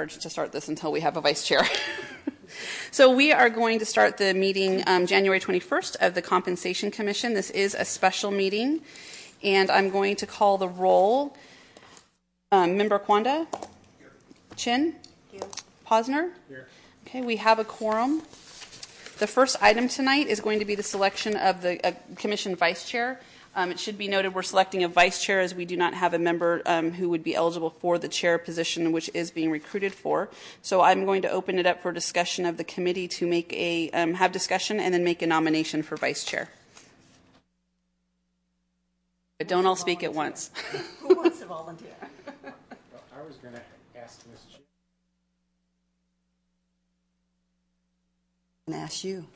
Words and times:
charge 0.00 0.16
to 0.16 0.30
start 0.30 0.50
this 0.50 0.68
until 0.68 0.90
we 0.90 1.00
have 1.00 1.18
a 1.18 1.20
vice 1.20 1.46
chair. 1.46 1.62
so 2.90 3.14
we 3.14 3.32
are 3.32 3.50
going 3.50 3.78
to 3.78 3.84
start 3.84 4.16
the 4.16 4.32
meeting 4.32 4.82
um, 4.86 5.06
January 5.06 5.38
21st 5.38 5.96
of 5.96 6.14
the 6.14 6.22
Compensation 6.22 6.90
Commission. 6.90 7.34
This 7.34 7.50
is 7.50 7.74
a 7.74 7.84
special 7.84 8.30
meeting, 8.30 8.80
and 9.42 9.70
I'm 9.70 9.90
going 9.90 10.16
to 10.16 10.26
call 10.26 10.56
the 10.56 10.68
roll. 10.68 11.36
Um, 12.50 12.78
Member 12.78 12.98
Kwanda? 12.98 13.46
Chin? 14.56 14.94
Here. 15.30 15.42
Posner? 15.86 16.30
Here. 16.48 16.66
Okay, 17.06 17.20
we 17.20 17.36
have 17.36 17.58
a 17.58 17.64
quorum. 17.64 18.22
The 19.18 19.26
first 19.26 19.62
item 19.62 19.86
tonight 19.86 20.28
is 20.28 20.40
going 20.40 20.60
to 20.60 20.64
be 20.64 20.76
the 20.76 20.82
selection 20.82 21.36
of 21.36 21.60
the 21.60 21.86
uh, 21.86 21.92
commission 22.16 22.56
vice 22.56 22.88
chair. 22.88 23.20
Um, 23.56 23.72
it 23.72 23.80
should 23.80 23.98
be 23.98 24.06
noted 24.06 24.32
we're 24.32 24.42
selecting 24.42 24.84
a 24.84 24.88
vice 24.88 25.20
chair 25.20 25.40
as 25.40 25.54
we 25.54 25.64
do 25.64 25.76
not 25.76 25.92
have 25.94 26.14
a 26.14 26.18
member 26.18 26.62
um, 26.66 26.92
who 26.92 27.08
would 27.08 27.24
be 27.24 27.34
eligible 27.34 27.70
for 27.70 27.98
the 27.98 28.08
chair 28.08 28.38
position, 28.38 28.92
which 28.92 29.10
is 29.12 29.32
being 29.32 29.50
recruited 29.50 29.92
for. 29.92 30.28
So 30.62 30.82
I'm 30.82 31.04
going 31.04 31.22
to 31.22 31.30
open 31.30 31.58
it 31.58 31.66
up 31.66 31.82
for 31.82 31.90
discussion 31.90 32.46
of 32.46 32.58
the 32.58 32.64
committee 32.64 33.08
to 33.08 33.26
make 33.26 33.52
a 33.52 33.90
um, 33.90 34.14
have 34.14 34.30
discussion 34.30 34.78
and 34.78 34.94
then 34.94 35.02
make 35.02 35.20
a 35.20 35.26
nomination 35.26 35.82
for 35.82 35.96
vice 35.96 36.22
chair. 36.24 36.48
But 39.38 39.48
don't 39.48 39.66
all 39.66 39.74
speak 39.74 40.04
at 40.04 40.14
once. 40.14 40.50
Who 41.00 41.14
wants 41.16 41.40
to 41.40 41.46
volunteer? 41.46 41.88
I 42.44 43.22
was 43.26 43.36
going 43.36 43.54
to 43.54 43.62
ask 43.98 44.20
Ms. 44.30 44.40
Chair. 44.52 44.60
And 48.66 48.76
ask 48.76 49.02
you. 49.02 49.26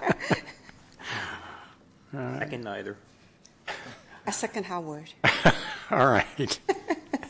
Second 2.14 2.64
neither. 2.64 2.96
A 4.26 4.32
second 4.32 4.64
Howard. 4.64 5.10
All 5.90 6.06
right. 6.06 6.58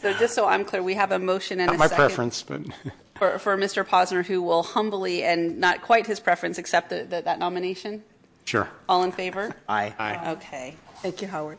So 0.00 0.12
just 0.14 0.34
so 0.34 0.46
I'm 0.46 0.64
clear, 0.64 0.82
we 0.82 0.94
have 0.94 1.12
a 1.12 1.18
motion 1.18 1.60
and 1.60 1.68
Not 1.68 1.76
a 1.76 1.78
my 1.78 1.86
second 1.86 2.04
preference, 2.06 2.42
but 2.42 2.60
for, 3.16 3.38
for 3.38 3.56
Mr. 3.56 3.84
Posner, 3.84 4.24
who 4.24 4.42
will 4.42 4.62
humbly 4.62 5.24
and 5.24 5.58
not 5.58 5.82
quite 5.82 6.06
his 6.06 6.20
preference 6.20 6.58
accept 6.58 6.90
the, 6.90 7.04
the, 7.04 7.22
that 7.22 7.38
nomination. 7.38 8.02
sure. 8.44 8.68
All 8.88 9.02
in 9.02 9.12
favor? 9.12 9.54
Aye. 9.68 9.94
Aye. 9.98 10.32
Okay. 10.32 10.74
Thank 10.96 11.22
you, 11.22 11.28
Howard. 11.28 11.58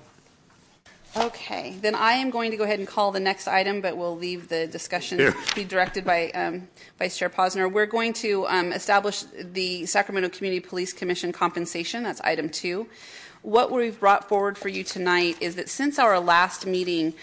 Okay, 1.17 1.77
then 1.79 1.95
I 1.95 2.13
am 2.13 2.29
going 2.29 2.51
to 2.51 2.57
go 2.57 2.65
ahead 2.65 2.79
and 2.79 2.87
call 2.87 3.13
the 3.13 3.21
next 3.21 3.47
item, 3.47 3.79
but 3.79 3.95
we'll 3.95 4.17
leave 4.17 4.49
the 4.49 4.67
discussion 4.67 5.17
to 5.17 5.33
be 5.55 5.63
directed 5.63 6.03
by 6.03 6.29
um, 6.31 6.67
Vice 6.99 7.17
Chair 7.17 7.29
Posner. 7.29 7.71
We're 7.71 7.85
going 7.85 8.11
to 8.13 8.45
um, 8.47 8.73
establish 8.73 9.23
the 9.33 9.85
Sacramento 9.85 10.27
Community 10.27 10.59
Police 10.59 10.91
Commission 10.91 11.31
compensation. 11.31 12.03
That's 12.03 12.19
item 12.19 12.49
two. 12.49 12.87
What 13.43 13.71
we've 13.71 13.97
brought 13.97 14.27
forward 14.27 14.57
for 14.57 14.67
you 14.67 14.83
tonight 14.83 15.37
is 15.39 15.55
that 15.55 15.69
since 15.69 15.99
our 15.99 16.19
last 16.19 16.65
meeting, 16.65 17.13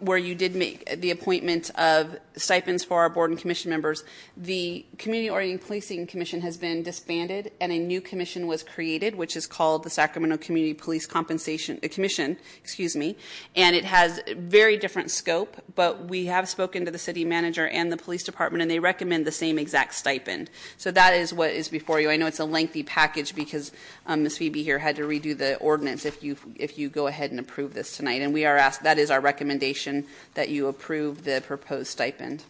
where 0.00 0.18
you 0.18 0.34
did 0.34 0.54
make 0.56 1.00
the 1.00 1.10
appointment 1.10 1.70
of 1.78 2.18
stipends 2.36 2.82
for 2.82 3.00
our 3.00 3.08
board 3.08 3.30
and 3.30 3.38
commission 3.38 3.70
members, 3.70 4.02
the 4.36 4.84
Community 4.98 5.30
Oriented 5.30 5.64
Policing 5.66 6.06
Commission 6.06 6.40
has 6.40 6.56
been 6.56 6.82
disbanded 6.82 7.52
and 7.60 7.70
a 7.70 7.78
new 7.78 8.00
commission 8.00 8.46
was 8.46 8.62
created, 8.62 9.14
which 9.14 9.36
is 9.36 9.46
called 9.46 9.84
the 9.84 9.90
Sacramento 9.90 10.38
Community 10.38 10.74
Police 10.74 11.06
Compensation 11.06 11.78
uh, 11.84 11.88
Commission, 11.88 12.36
excuse 12.58 12.96
me, 12.96 13.16
and 13.54 13.76
it 13.76 13.84
has 13.84 14.20
very 14.36 14.76
different 14.76 15.10
scope, 15.10 15.62
but 15.74 16.06
we 16.06 16.26
have 16.26 16.48
spoken 16.48 16.84
to 16.84 16.90
the 16.90 16.98
city 16.98 17.24
manager 17.24 17.68
and 17.68 17.92
the 17.92 17.96
police 17.96 18.24
department 18.24 18.62
and 18.62 18.70
they 18.70 18.80
recommend 18.80 19.24
the 19.26 19.32
same 19.32 19.58
exact 19.58 19.94
stipend. 19.94 20.50
So 20.76 20.90
that 20.90 21.14
is 21.14 21.32
what 21.32 21.50
is 21.50 21.68
before 21.68 22.00
you. 22.00 22.10
I 22.10 22.16
know 22.16 22.26
it's 22.26 22.40
a 22.40 22.44
lengthy 22.44 22.82
package 22.82 23.34
because 23.34 23.70
um, 24.06 24.24
Ms. 24.24 24.38
Phoebe 24.38 24.64
here 24.64 24.78
had 24.78 24.96
to 24.96 25.02
redo 25.02 25.36
the 25.36 25.56
ordinance 25.58 26.04
if 26.04 26.22
you 26.24 26.36
if 26.56 26.78
you 26.78 26.88
go 26.88 27.06
ahead 27.06 27.30
and 27.30 27.38
approve 27.38 27.74
this 27.74 27.96
tonight, 27.96 28.20
and 28.22 28.34
we 28.34 28.44
are 28.44 28.56
asked 28.56 28.82
that 28.82 28.98
is 28.98 29.10
our 29.10 29.20
recommendation 29.20 29.43
recommendation 29.44 30.06
that 30.34 30.48
you 30.48 30.68
approve 30.68 31.24
the 31.24 31.42
proposed 31.46 31.88
stipend. 31.88 32.44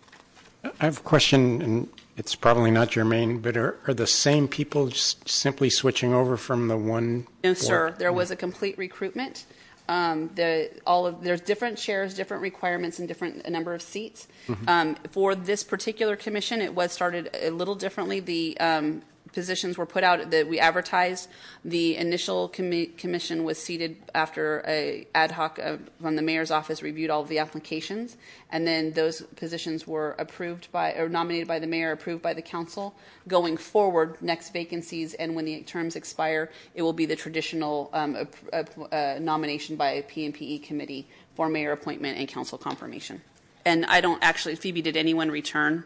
I 0.65 0.85
have 0.85 0.99
a 0.99 1.03
question, 1.03 1.61
and 1.61 1.89
it's 2.17 2.35
probably 2.35 2.71
not 2.71 2.91
germane, 2.91 3.41
but 3.41 3.57
are, 3.57 3.77
are 3.87 3.95
the 3.95 4.07
same 4.07 4.49
people 4.49 4.89
just 4.89 5.29
simply 5.29 5.69
switching 5.69 6.15
over 6.15 6.37
from 6.37 6.69
the 6.69 6.77
one? 6.77 7.27
No, 7.43 7.53
sir. 7.53 7.95
There 7.99 8.13
was 8.13 8.31
a 8.31 8.37
complete 8.37 8.79
recruitment. 8.79 9.45
Um, 9.87 10.31
the, 10.35 10.71
all 10.87 11.07
of, 11.07 11.23
there's 11.23 11.43
different 11.43 11.77
chairs, 11.77 12.15
different 12.15 12.43
requirements, 12.43 12.99
and 12.99 13.07
different 13.07 13.45
a 13.45 13.51
number 13.51 13.75
of 13.75 13.83
seats. 13.83 14.27
Um, 14.67 14.97
for 15.11 15.35
this 15.35 15.63
particular 15.63 16.17
commission, 16.17 16.63
it 16.63 16.75
was 16.75 16.93
started 16.93 17.29
a 17.35 17.51
little 17.51 17.75
differently. 17.75 18.21
The 18.21 18.59
um, 18.61 19.03
positions 19.35 19.77
were 19.77 19.87
put 19.87 20.05
out 20.05 20.31
that 20.31 20.49
we 20.49 20.59
advertised. 20.59 21.29
The 21.65 21.97
initial 21.97 22.49
commission 22.49 23.45
was 23.45 23.61
seated 23.61 23.97
after 24.15 24.65
a 24.67 25.07
ad 25.15 25.33
hoc 25.33 25.59
uh, 25.59 25.77
from 26.01 26.17
the 26.17 26.23
mayor's 26.23 26.51
office 26.51 26.83
reviewed 26.83 27.11
all 27.11 27.23
of 27.23 27.29
the 27.29 27.39
applications, 27.41 28.17
and 28.51 28.67
then 28.67 28.93
those 28.93 29.23
positions 29.37 29.87
were 29.87 30.15
approved 30.19 30.71
by 30.73 30.95
or 30.95 31.09
nominated 31.09 31.49
by 31.49 31.59
the 31.59 31.67
mayor, 31.67 31.93
approved 31.93 32.23
by 32.23 32.33
the 32.33 32.43
council. 32.43 32.95
Going 33.29 33.57
forward, 33.57 34.17
next 34.23 34.53
vacancies 34.53 35.15
and 35.15 35.35
when 35.35 35.45
the 35.45 35.63
terms 35.63 35.97
expire, 35.97 36.51
it 36.75 36.83
will 36.83 36.93
be 36.93 37.07
the 37.07 37.17
traditional 37.17 37.91
um, 37.93 38.29
uh, 38.53 39.19
nomination 39.21 39.77
by 39.77 39.91
a 39.91 40.03
PNPE 40.03 40.63
committee 40.63 41.09
for 41.35 41.49
mayor 41.49 41.73
appointment 41.73 42.19
and 42.19 42.29
council 42.29 42.57
confirmation. 42.57 43.21
And 43.65 43.87
I 43.87 44.01
don't 44.01 44.23
actually, 44.23 44.57
Phoebe, 44.57 44.83
did 44.83 44.97
anyone 44.97 45.31
return? 45.31 45.85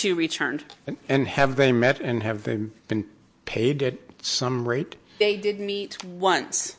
Two 0.00 0.14
returned. 0.14 0.64
And, 1.08 1.28
have 1.28 1.56
they 1.56 1.72
met 1.72 2.00
and 2.00 2.22
have 2.22 2.44
they 2.44 2.56
been 2.88 3.04
paid 3.44 3.82
at 3.82 3.94
some 4.22 4.66
rate? 4.66 4.96
They 5.18 5.36
did 5.36 5.60
meet 5.60 6.02
once. 6.02 6.76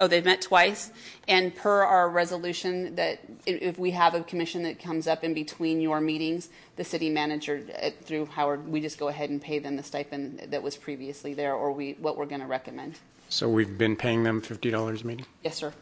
Oh, 0.00 0.06
they've 0.06 0.24
met 0.24 0.42
twice. 0.42 0.92
And 1.26 1.56
per 1.56 1.82
our 1.82 2.08
resolution, 2.08 2.94
that 2.96 3.20
if 3.46 3.78
we 3.78 3.92
have 3.92 4.14
a 4.14 4.22
commission 4.22 4.62
that 4.64 4.78
comes 4.78 5.08
up 5.08 5.24
in 5.24 5.32
between 5.32 5.80
your 5.80 6.00
meetings, 6.00 6.50
the 6.76 6.84
city 6.84 7.10
manager 7.10 7.64
uh, 7.82 7.90
through 8.02 8.26
Howard, 8.26 8.68
we 8.68 8.80
just 8.80 8.98
go 8.98 9.08
ahead 9.08 9.30
and 9.30 9.40
pay 9.40 9.58
them 9.58 9.76
the 9.76 9.82
stipend 9.82 10.38
that 10.50 10.62
was 10.62 10.76
previously 10.76 11.34
there, 11.34 11.54
or 11.54 11.72
we 11.72 11.94
what 11.94 12.16
we're 12.16 12.26
going 12.26 12.42
to 12.42 12.46
recommend. 12.46 12.98
So 13.28 13.48
we've 13.48 13.76
been 13.76 13.96
paying 13.96 14.22
them 14.22 14.40
fifty 14.40 14.70
dollars 14.70 15.02
a 15.02 15.06
meeting. 15.06 15.26
Yes, 15.42 15.56
sir. 15.56 15.72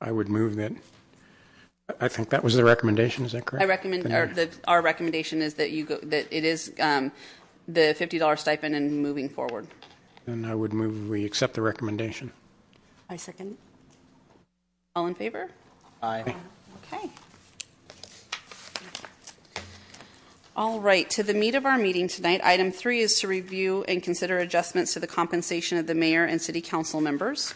I 0.00 0.10
would 0.10 0.28
move 0.28 0.56
that 0.56 0.72
I 2.00 2.08
think 2.08 2.30
that 2.30 2.42
was 2.42 2.54
the 2.54 2.64
recommendation. 2.64 3.26
Is 3.26 3.32
that 3.32 3.44
correct? 3.44 3.62
I 3.62 3.66
recommend, 3.66 4.06
or 4.06 4.26
the, 4.26 4.48
our 4.66 4.80
recommendation 4.80 5.42
is 5.42 5.54
that 5.54 5.70
you 5.70 5.84
go, 5.84 5.98
that 5.98 6.26
it 6.30 6.44
is 6.44 6.72
um, 6.80 7.12
the 7.68 7.94
$50 7.98 8.38
stipend 8.38 8.74
and 8.74 9.02
moving 9.02 9.28
forward. 9.28 9.66
Then 10.24 10.46
I 10.46 10.54
would 10.54 10.72
move 10.72 11.10
we 11.10 11.26
accept 11.26 11.54
the 11.54 11.60
recommendation. 11.60 12.32
I 13.10 13.16
second. 13.16 13.58
All 14.96 15.06
in 15.06 15.14
favor? 15.14 15.50
Aye. 16.02 16.34
Okay. 16.86 17.10
All 20.56 20.80
right, 20.80 21.10
to 21.10 21.22
the 21.22 21.34
meat 21.34 21.54
of 21.54 21.66
our 21.66 21.76
meeting 21.76 22.08
tonight, 22.08 22.40
item 22.44 22.70
three 22.70 23.00
is 23.00 23.18
to 23.20 23.28
review 23.28 23.84
and 23.88 24.02
consider 24.02 24.38
adjustments 24.38 24.94
to 24.94 25.00
the 25.00 25.06
compensation 25.06 25.76
of 25.76 25.86
the 25.86 25.94
mayor 25.94 26.24
and 26.24 26.40
city 26.40 26.60
council 26.62 27.00
members. 27.00 27.52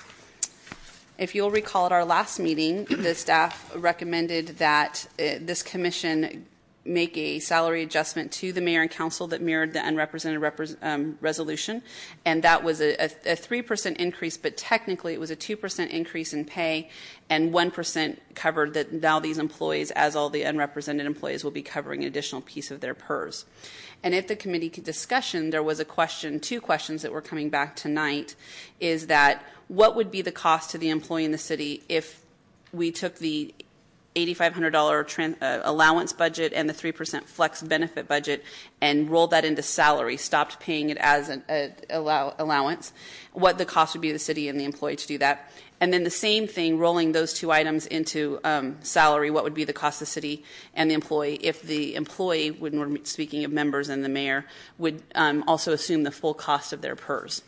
If 1.18 1.34
you'll 1.34 1.50
recall 1.50 1.86
at 1.86 1.92
our 1.92 2.04
last 2.04 2.38
meeting, 2.38 2.84
the 2.84 3.12
staff 3.12 3.72
recommended 3.74 4.58
that 4.58 5.04
uh, 5.18 5.40
this 5.40 5.64
commission 5.64 6.46
make 6.84 7.16
a 7.16 7.40
salary 7.40 7.82
adjustment 7.82 8.30
to 8.30 8.52
the 8.52 8.60
mayor 8.60 8.82
and 8.82 8.90
council 8.90 9.26
that 9.26 9.42
mirrored 9.42 9.72
the 9.72 9.84
unrepresented 9.84 10.40
repre- 10.40 10.76
um, 10.80 11.18
resolution, 11.20 11.82
and 12.24 12.44
that 12.44 12.62
was 12.62 12.80
a, 12.80 12.94
a, 13.02 13.32
a 13.32 13.36
3% 13.36 13.96
increase, 13.96 14.36
but 14.36 14.56
technically 14.56 15.12
it 15.12 15.18
was 15.18 15.32
a 15.32 15.36
2% 15.36 15.90
increase 15.90 16.32
in 16.32 16.44
pay, 16.44 16.88
and 17.28 17.52
1% 17.52 18.16
covered 18.36 18.74
that 18.74 18.92
now 18.92 19.18
these 19.18 19.38
employees, 19.38 19.90
as 19.90 20.14
all 20.14 20.30
the 20.30 20.44
unrepresented 20.44 21.04
employees, 21.04 21.42
will 21.42 21.50
be 21.50 21.62
covering 21.62 22.02
an 22.02 22.06
additional 22.06 22.40
piece 22.42 22.70
of 22.70 22.80
their 22.80 22.94
PERS. 22.94 23.44
And 24.04 24.14
at 24.14 24.28
the 24.28 24.36
committee 24.36 24.70
could 24.70 24.84
discussion, 24.84 25.50
there 25.50 25.64
was 25.64 25.80
a 25.80 25.84
question, 25.84 26.38
two 26.38 26.60
questions 26.60 27.02
that 27.02 27.12
were 27.12 27.20
coming 27.20 27.50
back 27.50 27.74
tonight, 27.74 28.36
is 28.78 29.08
that 29.08 29.44
what 29.68 29.94
would 29.96 30.10
be 30.10 30.22
the 30.22 30.32
cost 30.32 30.70
to 30.70 30.78
the 30.78 30.90
employee 30.90 31.24
in 31.24 31.32
the 31.32 31.38
city 31.38 31.82
if 31.88 32.22
we 32.72 32.90
took 32.90 33.16
the 33.16 33.54
$8,500 34.16 35.36
uh, 35.40 35.60
allowance 35.62 36.12
budget 36.12 36.52
and 36.52 36.68
the 36.68 36.74
3% 36.74 37.24
flex 37.24 37.62
benefit 37.62 38.08
budget 38.08 38.42
and 38.80 39.08
rolled 39.10 39.30
that 39.30 39.44
into 39.44 39.62
salary, 39.62 40.16
stopped 40.16 40.58
paying 40.58 40.90
it 40.90 40.96
as 40.98 41.28
an 41.28 41.44
allowance, 41.88 42.92
what 43.32 43.58
the 43.58 43.64
cost 43.64 43.94
would 43.94 44.00
be 44.00 44.08
to 44.08 44.14
the 44.14 44.18
city 44.18 44.48
and 44.48 44.58
the 44.58 44.64
employee 44.64 44.96
to 44.96 45.06
do 45.06 45.18
that. 45.18 45.50
And 45.80 45.92
then 45.92 46.02
the 46.02 46.10
same 46.10 46.48
thing, 46.48 46.78
rolling 46.78 47.12
those 47.12 47.32
two 47.32 47.52
items 47.52 47.86
into 47.86 48.40
um, 48.42 48.78
salary, 48.80 49.30
what 49.30 49.44
would 49.44 49.54
be 49.54 49.64
the 49.64 49.72
cost 49.72 49.98
to 49.98 50.02
the 50.04 50.10
city 50.10 50.42
and 50.74 50.90
the 50.90 50.94
employee 50.94 51.38
if 51.40 51.62
the 51.62 51.94
employee, 51.94 52.50
when 52.50 52.80
we're 52.80 53.04
speaking 53.04 53.44
of 53.44 53.52
members 53.52 53.88
and 53.88 54.04
the 54.04 54.08
mayor, 54.08 54.44
would 54.78 55.02
um, 55.14 55.44
also 55.46 55.72
assume 55.72 56.02
the 56.02 56.10
full 56.10 56.34
cost 56.34 56.72
of 56.72 56.80
their 56.80 56.96
PERS. 56.96 57.42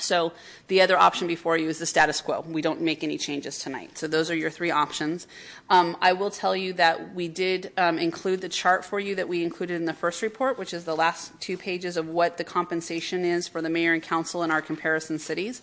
So 0.00 0.32
the 0.68 0.80
other 0.80 0.98
option 0.98 1.26
before 1.26 1.56
you 1.56 1.68
is 1.68 1.78
the 1.78 1.86
status 1.86 2.20
quo. 2.20 2.40
We 2.40 2.62
don't 2.62 2.80
make 2.80 3.04
any 3.04 3.18
changes 3.18 3.58
tonight. 3.58 3.98
So 3.98 4.06
those 4.06 4.30
are 4.30 4.34
your 4.36 4.50
three 4.50 4.70
options. 4.70 5.26
Um, 5.68 5.96
I 6.00 6.12
will 6.12 6.30
tell 6.30 6.56
you 6.56 6.72
that 6.74 7.14
we 7.14 7.28
did 7.28 7.72
um, 7.76 7.98
include 7.98 8.40
the 8.40 8.48
chart 8.48 8.84
for 8.84 8.98
you 8.98 9.14
that 9.16 9.28
we 9.28 9.42
included 9.42 9.74
in 9.74 9.84
the 9.84 9.94
first 9.94 10.22
report, 10.22 10.58
which 10.58 10.74
is 10.74 10.84
the 10.84 10.96
last 10.96 11.32
two 11.40 11.56
pages 11.56 11.96
of 11.96 12.08
what 12.08 12.38
the 12.38 12.44
compensation 12.44 13.24
is 13.24 13.46
for 13.46 13.62
the 13.62 13.70
mayor 13.70 13.92
and 13.92 14.02
council 14.02 14.42
in 14.42 14.50
our 14.50 14.62
comparison 14.62 15.18
cities. 15.18 15.62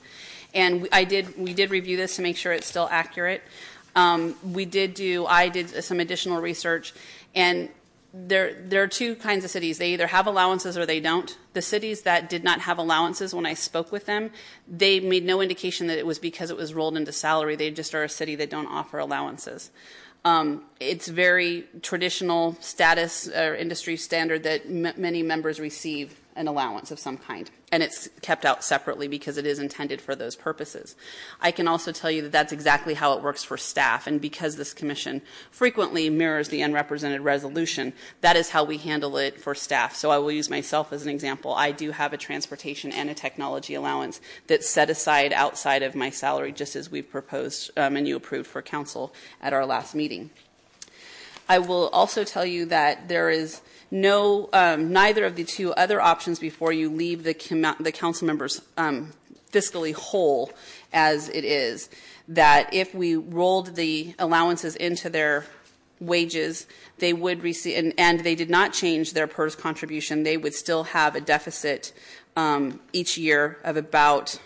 And 0.53 0.83
we- 0.83 0.89
I 0.91 1.03
did, 1.03 1.37
we 1.37 1.53
did 1.53 1.71
review 1.71 1.97
this 1.97 2.15
to 2.15 2.21
make 2.21 2.37
sure 2.37 2.53
it's 2.53 2.67
still 2.67 2.87
accurate. 2.91 3.41
Um, 3.95 4.35
we 4.43 4.65
did 4.65 4.93
do, 4.93 5.25
I 5.25 5.49
did 5.49 5.83
some 5.83 5.99
additional 5.99 6.39
research, 6.39 6.93
and 7.33 7.69
there, 8.25 8.83
are 8.83 8.87
two 8.87 9.15
kinds 9.15 9.45
of 9.45 9.51
cities. 9.51 9.77
They 9.77 9.93
either 9.93 10.07
have 10.07 10.27
allowances 10.27 10.77
or 10.77 10.85
they 10.85 10.99
don't. 10.99 11.37
The 11.53 11.61
cities 11.61 12.01
that 12.03 12.29
did 12.29 12.43
not 12.43 12.61
have 12.61 12.77
allowances, 12.77 13.33
when 13.33 13.45
I 13.45 13.53
spoke 13.53 13.91
with 13.91 14.05
them, 14.05 14.31
they 14.67 14.99
made 14.99 15.25
no 15.25 15.41
indication 15.41 15.87
that 15.87 15.97
it 15.97 16.05
was 16.05 16.17
because 16.17 16.49
it 16.49 16.57
was 16.57 16.73
rolled 16.73 16.97
into 16.97 17.11
salary. 17.11 17.55
They 17.55 17.71
just 17.71 17.93
are 17.93 18.03
a 18.03 18.09
city 18.09 18.35
that 18.35 18.49
don't 18.49 18.67
offer 18.67 18.97
allowances. 18.99 19.71
Um, 20.25 20.63
it's 20.79 21.07
very 21.07 21.65
traditional 21.81 22.57
status 22.59 23.27
or 23.29 23.55
industry 23.55 23.97
standard 23.97 24.43
that 24.43 24.69
many 24.69 25.23
members 25.23 25.59
receive 25.59 26.19
an 26.37 26.47
allowance 26.47 26.91
of 26.91 26.99
some 26.99 27.17
kind, 27.17 27.49
and 27.71 27.83
it's 27.83 28.07
kept 28.21 28.45
out 28.45 28.63
separately 28.63 29.07
because 29.07 29.37
it 29.37 29.45
is 29.45 29.59
intended 29.59 29.99
for 29.99 30.15
those 30.15 30.35
purposes. 30.35 30.95
I 31.41 31.51
can 31.51 31.67
also 31.67 31.91
tell 31.91 32.11
you 32.11 32.21
that 32.21 32.31
that's 32.31 32.53
exactly 32.53 32.93
how 32.93 33.13
it 33.13 33.23
works 33.23 33.43
for 33.43 33.57
staff, 33.57 34.07
and 34.07 34.21
because 34.21 34.55
this 34.55 34.73
commission 34.73 35.21
frequently 35.51 36.09
mirrors 36.09 36.49
the 36.49 36.61
unrepresented 36.61 37.21
resolution, 37.21 37.93
that 38.21 38.35
is 38.35 38.49
how 38.49 38.63
we 38.63 38.77
handle 38.77 39.17
it 39.17 39.41
for 39.41 39.55
staff. 39.55 39.95
So 39.95 40.11
I 40.11 40.19
will 40.19 40.31
use 40.31 40.49
myself 40.49 40.93
as 40.93 41.03
an 41.03 41.09
example. 41.09 41.53
I 41.53 41.71
do 41.71 41.91
have 41.91 42.13
a 42.13 42.17
transportation 42.17 42.91
and 42.91 43.09
a 43.09 43.13
technology 43.13 43.73
allowance 43.73 44.21
that's 44.45 44.69
set 44.69 44.89
aside 44.89 45.33
outside 45.33 45.83
of 45.83 45.95
my 45.95 46.09
salary, 46.11 46.51
just 46.51 46.75
as 46.75 46.91
we've 46.91 47.09
proposed 47.09 47.71
um, 47.77 47.97
and 47.97 48.07
you 48.07 48.15
approved 48.15 48.47
for 48.47 48.61
council 48.61 49.13
at 49.41 49.53
our 49.53 49.65
last 49.65 49.95
meeting. 49.95 50.29
I 51.49 51.59
will 51.59 51.89
also 51.89 52.23
tell 52.23 52.45
you 52.45 52.65
that 52.65 53.07
there 53.07 53.29
is 53.29 53.61
no, 53.89 54.49
um, 54.51 54.91
neither 54.91 55.25
of 55.25 55.35
the 55.35 55.44
two 55.44 55.73
other 55.73 56.01
options 56.01 56.39
before 56.39 56.73
you 56.73 56.89
leave 56.89 57.23
the, 57.23 57.33
council 57.33 58.27
members 58.27 58.61
um, 58.77 59.13
fiscally 59.51 59.94
whole 59.94 60.51
as 60.91 61.29
it 61.29 61.45
is. 61.45 61.89
That 62.27 62.73
if 62.73 62.94
we 62.94 63.15
rolled 63.15 63.75
the 63.75 64.13
allowances 64.19 64.75
into 64.75 65.09
their 65.09 65.45
wages, 65.99 66.67
they 66.99 67.13
would 67.13 67.44
receive, 67.44 67.94
and, 67.97 68.19
they 68.19 68.35
did 68.35 68.49
not 68.49 68.73
change 68.73 69.13
their 69.13 69.27
PERS 69.27 69.55
contribution, 69.55 70.23
they 70.23 70.38
would 70.38 70.53
still 70.53 70.83
have 70.83 71.15
a 71.15 71.21
deficit 71.21 71.94
um, 72.35 72.79
each 72.91 73.17
year 73.17 73.57
of 73.63 73.77
about, 73.77 74.39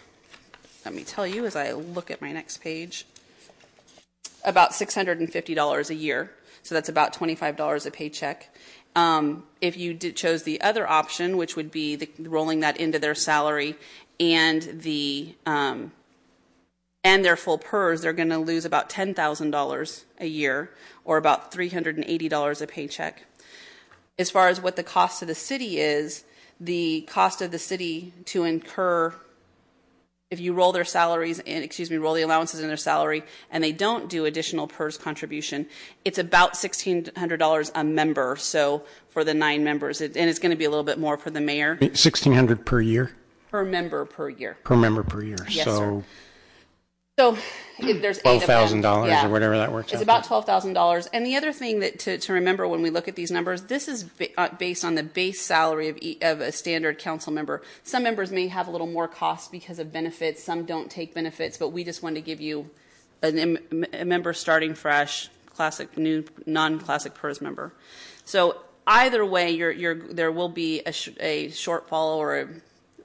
let 0.86 0.94
me 0.94 1.04
tell 1.04 1.26
you 1.26 1.46
as 1.46 1.56
I 1.56 1.72
look 1.72 2.12
at 2.12 2.22
my 2.22 2.32
next 2.32 2.62
page, 2.62 3.06
about 4.44 4.72
$650 4.72 5.90
a 5.90 5.96
year. 5.96 6.32
So 6.64 6.76
that's 6.76 6.90
about 6.90 7.14
$25 7.14 7.86
a 7.86 7.92
paycheck. 7.92 8.54
Um, 8.96 9.44
if 9.62 9.78
you 9.78 9.94
chose 9.96 10.44
the 10.44 10.62
other 10.62 10.88
option, 10.88 11.38
which 11.38 11.56
would 11.56 11.72
be 11.72 12.10
rolling 12.20 12.60
that 12.60 12.78
into 12.78 13.00
their 13.00 13.16
salary 13.16 13.76
and 14.20 14.62
the 14.82 15.36
um, 15.46 15.92
and 17.04 17.26
their 17.26 17.36
full 17.36 17.58
PERS, 17.58 18.02
they're 18.02 18.14
going 18.14 18.30
to 18.30 18.38
lose 18.38 18.64
about 18.64 18.90
$10,000 18.90 20.04
a 20.20 20.26
year 20.28 20.70
or 21.04 21.18
about 21.18 21.52
$380 21.52 22.62
a 22.62 22.68
paycheck. 22.68 23.26
As 24.20 24.30
far 24.30 24.50
as 24.50 24.62
what 24.62 24.76
the 24.76 24.84
cost 24.84 25.20
to 25.20 25.26
the 25.26 25.34
city 25.34 25.80
is, 25.80 26.24
the 26.60 27.02
cost 27.10 27.42
of 27.42 27.50
the 27.50 27.58
city 27.58 28.14
to 28.26 28.44
incur 28.44 29.16
if 30.32 30.40
you 30.40 30.54
roll 30.54 30.72
their 30.72 30.86
salaries 30.86 31.40
in, 31.40 31.62
excuse 31.62 31.92
me, 31.92 31.98
roll 31.98 32.14
the 32.14 32.22
allowances 32.22 32.62
in 32.62 32.68
their 32.70 32.78
salary 32.78 33.22
and 33.52 33.62
they 33.62 33.74
don't 33.74 34.10
do 34.10 34.26
additional 34.26 34.66
PERS 34.66 34.98
contribution, 34.98 35.68
it's 36.06 36.18
about 36.18 36.54
$1,600 36.54 37.72
a 37.76 37.84
member. 37.84 38.38
So 38.38 38.84
for 39.10 39.26
the 39.26 39.34
nine 39.34 39.64
members, 39.64 40.00
it, 40.00 40.16
and 40.16 40.30
it's 40.30 40.40
going 40.40 40.52
to 40.52 40.56
be 40.56 40.64
a 40.66 40.70
little 40.70 40.86
bit 40.86 40.98
more 40.98 41.18
for 41.18 41.30
the 41.30 41.42
mayor 41.42 41.76
1,600 41.82 42.66
per 42.66 42.80
year, 42.80 43.12
per 43.52 43.66
member 43.66 44.06
per 44.06 44.30
year. 44.30 44.58
per 44.64 44.78
member 44.78 45.04
per 45.04 45.22
year. 45.22 45.46
Yes, 45.50 45.66
So 45.66 46.04
So 47.22 47.38
if 47.78 48.02
there's 48.02 48.20
$12,000 48.20 49.08
yeah. 49.08 49.28
or 49.28 49.30
whatever 49.30 49.56
that 49.60 49.72
works 49.72 49.90
out. 49.90 49.94
It's 49.94 50.02
about 50.02 50.24
twelve 50.24 50.46
thousand 50.46 50.74
dollars. 50.74 51.06
And 51.08 51.24
the 51.24 51.36
other 51.36 51.54
thing 51.54 51.82
that 51.82 52.00
to, 52.00 52.18
to 52.18 52.34
remember 52.34 52.68
when 52.68 52.82
we 52.82 52.90
look 52.90 53.08
at 53.08 53.16
these 53.16 53.30
numbers, 53.30 53.64
this 53.64 53.88
is 53.88 54.10
uh, 54.38 54.50
based 54.58 54.84
on 54.84 54.96
the 54.96 55.04
base 55.04 55.40
salary 55.40 55.90
of, 55.90 55.98
of 56.24 56.42
a 56.42 56.52
standard 56.52 56.98
council 56.98 57.32
member. 57.32 57.62
Some 57.84 58.02
members 58.02 58.32
may 58.32 58.48
have 58.48 58.68
a 58.68 58.72
little 58.72 58.88
more 58.88 59.08
cost 59.08 59.52
because 59.52 59.78
of 59.78 59.94
benefits. 59.94 60.44
Some 60.44 60.66
don't 60.66 60.90
take 60.90 61.14
benefits, 61.14 61.58
but 61.58 61.70
we 61.70 61.84
just 61.84 62.02
wanted 62.02 62.16
to 62.16 62.22
give 62.22 62.42
you 62.42 62.72
an, 63.22 63.60
a 63.94 64.04
member 64.04 64.34
starting 64.34 64.74
fresh, 64.74 65.30
classic 65.54 65.96
new 65.98 66.24
non-classic 66.48 67.14
PERS 67.14 67.40
member. 67.40 67.72
So 68.26 68.62
either 68.88 69.24
way, 69.24 69.52
you're, 69.52 69.72
you're, 69.72 69.96
there 69.96 70.32
will 70.32 70.50
be 70.50 70.82
a, 70.82 70.92
sh- 70.92 71.10
a 71.20 71.50
shortfall 71.50 72.18
or 72.18 72.40
a 72.40 72.48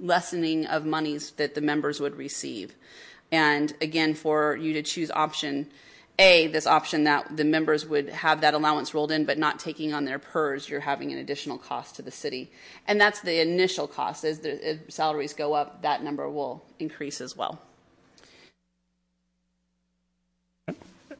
lessening 0.00 0.64
of 0.66 0.86
monies 0.86 1.32
that 1.32 1.54
the 1.54 1.60
members 1.60 2.00
would 2.00 2.16
receive. 2.16 2.74
And 3.32 3.74
again, 3.80 4.14
for 4.14 4.56
you 4.56 4.72
to 4.74 4.82
choose 4.82 5.10
option 5.10 5.66
A, 6.18 6.46
this 6.48 6.66
option 6.66 7.04
that 7.04 7.36
the 7.36 7.44
members 7.44 7.84
would 7.86 8.08
have 8.08 8.40
that 8.40 8.54
allowance 8.54 8.94
rolled 8.94 9.10
in 9.10 9.24
but 9.24 9.38
not 9.38 9.58
taking 9.58 9.92
on 9.92 10.04
their 10.04 10.18
PERS, 10.18 10.68
you're 10.68 10.80
having 10.80 11.12
an 11.12 11.18
additional 11.18 11.58
cost 11.58 11.96
to 11.96 12.02
the 12.02 12.10
city. 12.10 12.50
And 12.86 13.00
that's 13.00 13.20
the 13.20 13.40
initial 13.40 13.86
cost. 13.86 14.24
As 14.24 14.38
the 14.40 14.78
salaries 14.88 15.34
go 15.34 15.52
up, 15.54 15.82
that 15.82 16.02
number 16.02 16.28
will 16.30 16.64
increase 16.78 17.20
as 17.20 17.36
well. 17.36 17.60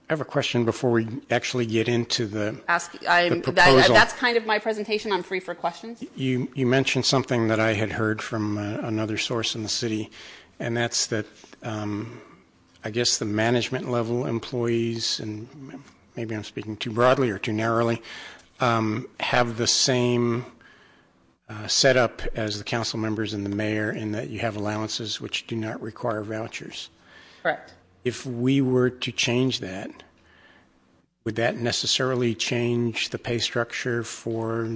I 0.08 0.12
have 0.12 0.20
a 0.20 0.24
question 0.24 0.64
before 0.64 0.92
we 0.92 1.08
actually 1.32 1.66
get 1.66 1.88
into 1.88 2.26
the, 2.26 2.60
Ask, 2.68 2.92
that, 3.00 3.42
proposal. 3.42 3.92
that's 3.92 4.12
kind 4.12 4.36
of 4.36 4.46
my 4.46 4.60
presentation. 4.60 5.10
I'm 5.10 5.24
free 5.24 5.40
for 5.40 5.52
questions. 5.52 6.04
you, 6.14 6.48
you 6.54 6.64
mentioned 6.64 7.04
something 7.04 7.48
that 7.48 7.58
I 7.58 7.72
had 7.72 7.90
heard 7.90 8.22
from 8.22 8.56
uh, 8.56 8.78
another 8.86 9.18
source 9.18 9.56
in 9.56 9.64
the 9.64 9.68
city, 9.68 10.12
and 10.60 10.76
that's 10.76 11.06
that, 11.06 11.26
um, 11.66 12.20
I 12.84 12.90
guess 12.90 13.18
the 13.18 13.24
management 13.24 13.90
level 13.90 14.26
employees, 14.26 15.18
and 15.18 15.48
maybe 16.14 16.34
I'm 16.34 16.44
speaking 16.44 16.76
too 16.76 16.92
broadly 16.92 17.30
or 17.30 17.38
too 17.38 17.52
narrowly, 17.52 18.00
um, 18.60 19.08
have 19.20 19.56
the 19.56 19.66
same 19.66 20.46
uh, 21.48 21.66
setup 21.66 22.22
as 22.34 22.58
the 22.58 22.64
council 22.64 22.98
members 22.98 23.34
and 23.34 23.44
the 23.44 23.50
mayor 23.50 23.90
in 23.90 24.12
that 24.12 24.30
you 24.30 24.38
have 24.38 24.56
allowances 24.56 25.20
which 25.20 25.46
do 25.46 25.56
not 25.56 25.80
require 25.82 26.22
vouchers. 26.22 26.88
Correct. 27.42 27.74
If 28.04 28.24
we 28.24 28.60
were 28.60 28.90
to 28.90 29.12
change 29.12 29.60
that, 29.60 29.90
would 31.24 31.36
that 31.36 31.56
necessarily 31.56 32.36
change 32.36 33.10
the 33.10 33.18
pay 33.18 33.38
structure 33.38 34.04
for 34.04 34.70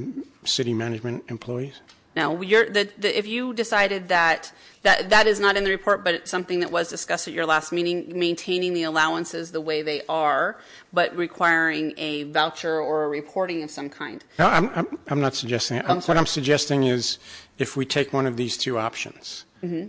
city 0.44 0.74
management 0.74 1.24
employees? 1.28 1.80
No, 2.16 2.42
you're, 2.42 2.68
the, 2.68 2.90
the, 2.98 3.16
if 3.16 3.28
you 3.28 3.54
decided 3.54 4.08
that, 4.08 4.52
that, 4.82 5.10
that 5.10 5.28
is 5.28 5.38
not 5.38 5.56
in 5.56 5.62
the 5.62 5.70
report, 5.70 6.02
but 6.02 6.12
it's 6.14 6.30
something 6.30 6.58
that 6.58 6.72
was 6.72 6.88
discussed 6.88 7.28
at 7.28 7.34
your 7.34 7.46
last 7.46 7.70
meeting, 7.70 8.18
maintaining 8.18 8.74
the 8.74 8.82
allowances 8.82 9.52
the 9.52 9.60
way 9.60 9.82
they 9.82 10.02
are, 10.08 10.58
but 10.92 11.14
requiring 11.16 11.94
a 11.96 12.24
voucher 12.24 12.80
or 12.80 13.04
a 13.04 13.08
reporting 13.08 13.62
of 13.62 13.70
some 13.70 13.88
kind. 13.88 14.24
No, 14.40 14.46
I'm, 14.48 15.20
not 15.20 15.36
suggesting 15.36 15.76
that. 15.76 15.86
What. 16.08 16.16
I'm 16.16 16.26
suggesting 16.26 16.82
is 16.84 17.18
if 17.58 17.76
we 17.76 17.86
take 17.86 18.12
one 18.12 18.26
of 18.26 18.36
these 18.36 18.56
two 18.56 18.76
options, 18.78 19.44
Mm-hmm. 19.62 19.88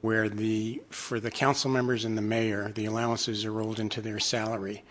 where 0.00 0.28
the, 0.28 0.82
for 0.90 1.20
the 1.20 1.30
council 1.30 1.70
members 1.70 2.04
and 2.04 2.18
the 2.18 2.22
mayor, 2.22 2.72
the 2.74 2.84
allowances 2.86 3.44
are 3.44 3.52
rolled 3.52 3.78
into 3.78 4.00
their 4.02 4.18
salary, 4.18 4.82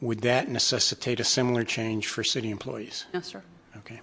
would 0.00 0.20
that 0.22 0.48
necessitate 0.48 1.20
a 1.20 1.24
similar 1.24 1.62
change 1.64 2.08
for 2.08 2.22
city 2.24 2.50
employees? 2.50 3.06
Yes, 3.14 3.28
sir. 3.28 3.42
Okay. 3.78 4.00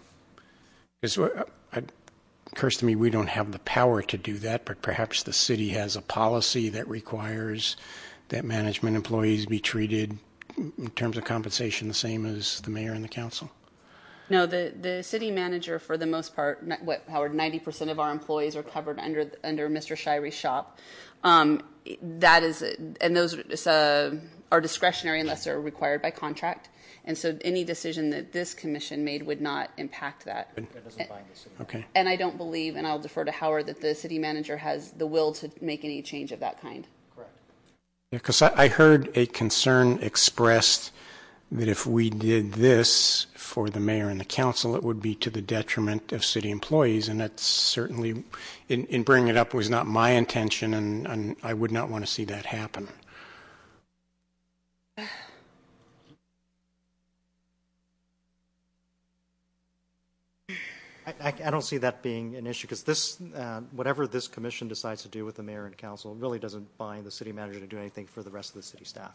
Occurs 2.53 2.77
to 2.77 2.85
me 2.85 2.95
we 2.95 3.09
don't 3.09 3.29
have 3.29 3.51
the 3.51 3.57
power 3.59 4.03
to 4.03 4.15
do 4.15 4.37
that, 4.37 4.63
but 4.63 4.83
perhaps 4.83 5.23
the 5.23 5.33
city 5.33 5.69
has 5.69 5.95
a 5.95 6.01
policy 6.01 6.69
that 6.69 6.87
requires 6.87 7.75
that 8.29 8.45
management 8.45 8.95
employees 8.95 9.47
be 9.47 9.59
treated 9.59 10.19
in 10.55 10.91
terms 10.91 11.17
of 11.17 11.23
compensation 11.23 11.87
the 11.87 11.95
same 11.95 12.27
as 12.27 12.61
the 12.61 12.69
mayor 12.69 12.93
and 12.93 13.03
the 13.03 13.09
council. 13.09 13.49
No, 14.29 14.45
the, 14.45 14.71
the 14.79 15.01
city 15.01 15.31
manager, 15.31 15.79
for 15.79 15.97
the 15.97 16.05
most 16.05 16.35
part, 16.35 16.63
what, 16.83 17.03
Howard, 17.09 17.33
90% 17.33 17.89
of 17.89 17.99
our 17.99 18.11
employees 18.11 18.55
are 18.55 18.61
covered 18.61 18.99
under, 18.99 19.31
under 19.43 19.67
Mr. 19.67 19.97
Shirey's 19.97 20.35
shop. 20.35 20.79
Um, 21.23 21.59
that 22.01 22.43
is, 22.43 22.61
and 23.01 23.17
those 23.17 23.65
uh, 23.65 24.15
are 24.51 24.61
discretionary 24.61 25.21
unless 25.21 25.45
they're 25.45 25.59
required 25.59 26.03
by 26.03 26.11
contract. 26.11 26.69
And 27.05 27.17
so 27.17 27.37
any 27.41 27.63
decision 27.65 28.11
that 28.11 28.31
this 28.31 28.53
commission 28.53 29.03
made 29.03 29.23
would 29.23 29.41
not 29.41 29.71
impact 29.77 30.23
that. 30.25 30.57
Okay. 31.61 31.85
And 31.95 32.07
I 32.07 32.15
don't 32.15 32.37
believe, 32.37 32.77
and 32.77 32.87
I'll 32.87 32.99
defer 32.99 33.25
to 33.25 33.31
Howard, 33.31 33.65
that 33.65 33.81
the 33.81 33.93
city 33.93 34.19
manager 34.19 34.57
has 34.57 34.91
the 34.91 35.05
will 35.05 35.33
to 35.33 35.51
make 35.59 35.83
any 35.83 36.01
change 36.01 36.31
of 36.31 36.39
that 36.39 36.61
kind. 36.61 36.87
Correct. 37.15 37.31
Because 38.11 38.41
I 38.41 38.53
I 38.55 38.67
heard 38.69 39.11
a 39.17 39.25
concern 39.25 39.99
expressed 40.01 40.91
that 41.51 41.67
if 41.67 41.85
we 41.85 42.09
did 42.09 42.53
this 42.53 43.27
for 43.35 43.69
the 43.69 43.79
mayor 43.79 44.09
and 44.09 44.19
the 44.19 44.25
council, 44.25 44.75
it 44.75 44.81
would 44.81 45.01
be 45.01 45.13
to 45.13 45.29
the 45.29 45.41
detriment 45.41 46.11
of 46.11 46.25
city 46.25 46.49
employees, 46.49 47.07
and 47.07 47.19
that's 47.19 47.43
certainly, 47.43 48.23
in, 48.69 48.85
in 48.85 49.03
bringing 49.03 49.27
it 49.27 49.37
up, 49.37 49.53
was 49.53 49.69
not 49.69 49.85
my 49.85 50.11
intention, 50.11 50.73
and, 50.73 51.05
and 51.05 51.35
I 51.43 51.53
would 51.53 51.71
not 51.71 51.89
want 51.89 52.03
to 52.05 52.11
see 52.11 52.25
that 52.25 52.47
happen. 52.47 52.87
I, 61.05 61.13
I, 61.21 61.33
I 61.45 61.51
don't 61.51 61.63
see 61.63 61.77
that 61.77 62.01
being 62.01 62.35
an 62.35 62.47
issue 62.47 62.67
because 62.67 62.83
this, 62.83 63.19
uh, 63.35 63.61
whatever 63.71 64.07
this 64.07 64.27
commission 64.27 64.67
decides 64.67 65.01
to 65.03 65.09
do 65.09 65.25
with 65.25 65.35
the 65.35 65.43
mayor 65.43 65.65
and 65.65 65.75
council 65.77 66.15
really 66.15 66.39
doesn't 66.39 66.77
bind 66.77 67.05
the 67.05 67.11
city 67.11 67.31
manager 67.31 67.59
to 67.59 67.67
do 67.67 67.77
anything 67.77 68.05
for 68.07 68.23
the 68.23 68.29
rest 68.29 68.49
of 68.51 68.55
the 68.55 68.63
city 68.63 68.85
staff. 68.85 69.13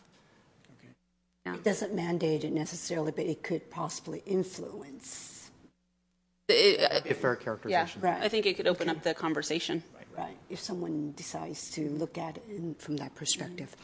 It 1.47 1.64
doesn't 1.64 1.95
mandate 1.95 2.45
it 2.45 2.52
necessarily, 2.52 3.11
but 3.11 3.25
it 3.25 3.42
could 3.42 3.71
possibly 3.71 4.23
influence. 4.26 5.50
It- 6.49 7.04
Be 7.04 7.11
a 7.11 7.14
fair 7.14 7.35
Yeah, 7.38 7.45
characterization. 7.45 8.00
Right. 8.02 8.23
I 8.23 8.28
think 8.28 8.45
it 8.47 8.57
could 8.57 8.66
open 8.66 8.88
up 8.88 9.02
the 9.02 9.14
conversation. 9.14 9.83
Right, 10.16 10.37
if 10.50 10.59
someone 10.59 11.12
decides 11.16 11.71
to 11.73 11.90
look 11.90 12.18
at 12.18 12.38
it 12.38 12.42
in, 12.49 12.75
from 12.75 12.97
that 12.97 13.14
perspective. 13.14 13.76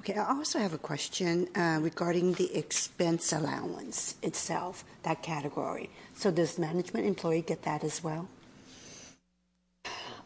Okay, 0.00 0.14
I 0.14 0.30
also 0.30 0.58
have 0.58 0.72
a 0.72 0.78
question 0.78 1.46
uh, 1.54 1.78
regarding 1.82 2.32
the 2.32 2.56
expense 2.56 3.34
allowance 3.34 4.14
itself, 4.22 4.82
that 5.02 5.22
category. 5.22 5.90
So 6.14 6.30
does 6.30 6.58
management 6.58 7.06
employee 7.06 7.42
get 7.42 7.62
that 7.64 7.84
as 7.84 8.02
well? 8.02 8.26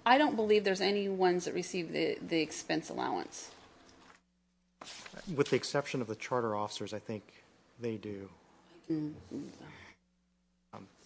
I 0.07 0.17
don't 0.17 0.37
believe 0.37 0.63
there's 0.63 0.81
any 0.81 1.09
ones 1.09 1.47
that 1.47 1.55
receive 1.55 1.91
the, 1.91 2.19
the 2.29 2.41
expense 2.41 2.89
allowance. 2.89 3.51
With 5.35 5.51
the 5.51 5.57
exception 5.57 6.01
of 6.01 6.07
the 6.07 6.17
charter 6.17 6.55
officers, 6.55 6.95
I 6.95 7.01
think 7.01 7.25
they 7.81 7.97
do. 7.97 8.29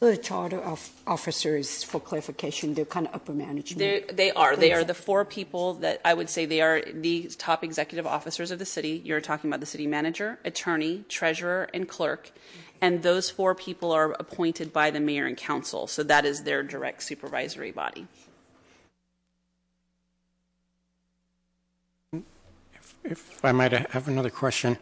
The 0.01 0.17
charter 0.17 0.61
of 0.61 0.91
officers, 1.09 1.83
for 1.83 1.99
clarification, 1.99 2.75
they're 2.75 2.85
kind 2.85 3.09
of 3.09 3.15
upper 3.17 3.33
management. 3.33 3.79
They, 3.81 4.15
they 4.15 4.31
are. 4.31 4.55
They 4.55 4.73
are 4.73 4.85
the 4.85 4.95
four 4.95 5.25
people 5.25 5.75
that 5.75 6.01
I 6.05 6.15
would 6.15 6.31
say 6.31 6.47
they 6.47 6.61
are 6.61 6.81
the 6.83 7.29
top 7.37 7.65
executive 7.65 8.07
officers 8.07 8.53
of 8.53 8.61
the 8.61 8.65
city. 8.65 9.03
You're 9.05 9.21
talking 9.21 9.51
about 9.51 9.59
the 9.59 9.67
city 9.67 9.89
manager, 9.89 10.39
attorney, 10.45 11.05
treasurer, 11.09 11.69
and 11.75 11.89
clerk. 11.89 12.31
And 12.81 13.03
those 13.03 13.29
four 13.29 13.57
people 13.57 13.91
are 13.91 14.13
appointed 14.13 14.73
by 14.73 14.91
the 14.93 15.01
mayor 15.01 15.27
and 15.27 15.37
council. 15.37 15.89
So 15.89 16.05
that 16.05 16.25
is 16.25 16.45
their 16.45 16.63
direct 16.63 17.03
supervisory 17.03 17.73
body. 17.73 18.07
If 23.03 23.45
I 23.45 23.51
might 23.51 23.73
have 23.73 24.07
another 24.07 24.31
question. 24.31 24.79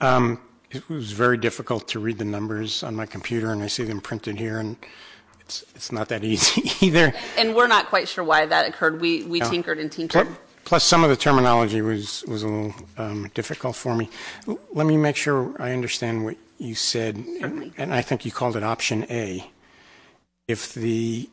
Um, 0.00 0.38
It 0.72 0.88
was 0.88 1.12
very 1.12 1.36
difficult 1.36 1.88
to 1.88 2.00
read 2.00 2.18
the 2.18 2.24
numbers 2.24 2.82
on 2.82 2.94
my 2.96 3.04
computer, 3.04 3.52
and 3.52 3.62
I 3.62 3.66
see 3.66 3.84
them 3.84 4.00
printed 4.00 4.38
here, 4.38 4.58
and 4.58 4.76
it's, 5.40 5.64
it's 5.74 5.92
not 5.92 6.08
that 6.08 6.24
easy 6.32 6.70
either. 6.84 7.12
And 7.36 7.54
we're 7.54 7.66
not 7.66 7.86
quite 7.86 8.08
sure 8.08 8.24
why 8.24 8.46
that 8.46 8.68
occurred. 8.68 9.00
We, 9.00 9.24
we 9.24 9.40
tinkered 9.40 9.78
and 9.78 9.92
tinkered. 9.92 10.28
Plus, 10.64 10.84
some 10.84 11.04
of 11.04 11.10
the 11.10 11.16
terminology 11.16 11.82
was, 11.82 12.24
was 12.26 12.42
a 12.42 12.48
little 12.48 12.74
um, 12.96 13.30
difficult 13.34 13.76
for 13.76 13.94
me. 13.94 14.08
Let 14.72 14.86
me 14.86 14.96
make 14.96 15.16
sure 15.16 15.54
I 15.58 15.72
understand 15.72 16.24
what 16.24 16.36
you 16.58 16.74
said, 16.74 17.16
and 17.16 17.92
I 17.92 18.00
think 18.00 18.24
you 18.24 18.30
called 18.30 18.56
it 18.56 18.62
option 18.62 19.04
A. 19.10 19.50
If 20.48 20.72
the 20.72 21.28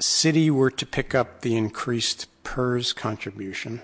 city 0.00 0.50
were 0.50 0.70
to 0.70 0.84
pick 0.84 1.14
up 1.14 1.40
the 1.40 1.56
increased 1.56 2.26
PERS 2.42 2.92
contribution, 2.92 3.80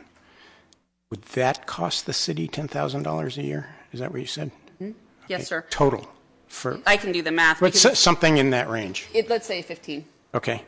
would 1.11 1.23
that 1.23 1.67
cost 1.67 2.05
the 2.05 2.13
city 2.13 2.49
$10,000 2.49 3.37
a 3.37 3.43
year? 3.43 3.77
Is 3.93 4.01
that 4.01 4.11
what 4.11 4.21
you 4.21 4.27
said? 4.27 4.51
Yes, 5.29 5.47
sir. 5.47 5.65
Total 5.71 6.09
for, 6.49 6.81
I 6.87 6.97
can 6.97 7.13
do 7.13 7.23
the 7.23 7.31
math. 7.31 7.61
but 7.61 7.75
something 7.75 8.39
in 8.39 8.51
that 8.51 8.69
range? 8.69 9.07
let's 9.29 9.47
say 9.47 9.63
15. 9.63 10.05
Okay. 10.35 10.63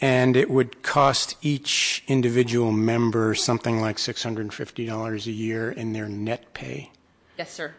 And 0.00 0.36
it 0.36 0.48
would 0.48 0.82
cost 0.82 1.36
each 1.42 2.04
individual 2.06 2.70
member 2.70 3.34
something 3.34 3.80
like 3.80 3.96
$650 3.96 5.26
a 5.26 5.32
year 5.32 5.72
in 5.72 5.92
their 5.92 6.08
net 6.08 6.54
pay. 6.54 6.92
Yes, 7.36 7.50
sir. 7.52 7.74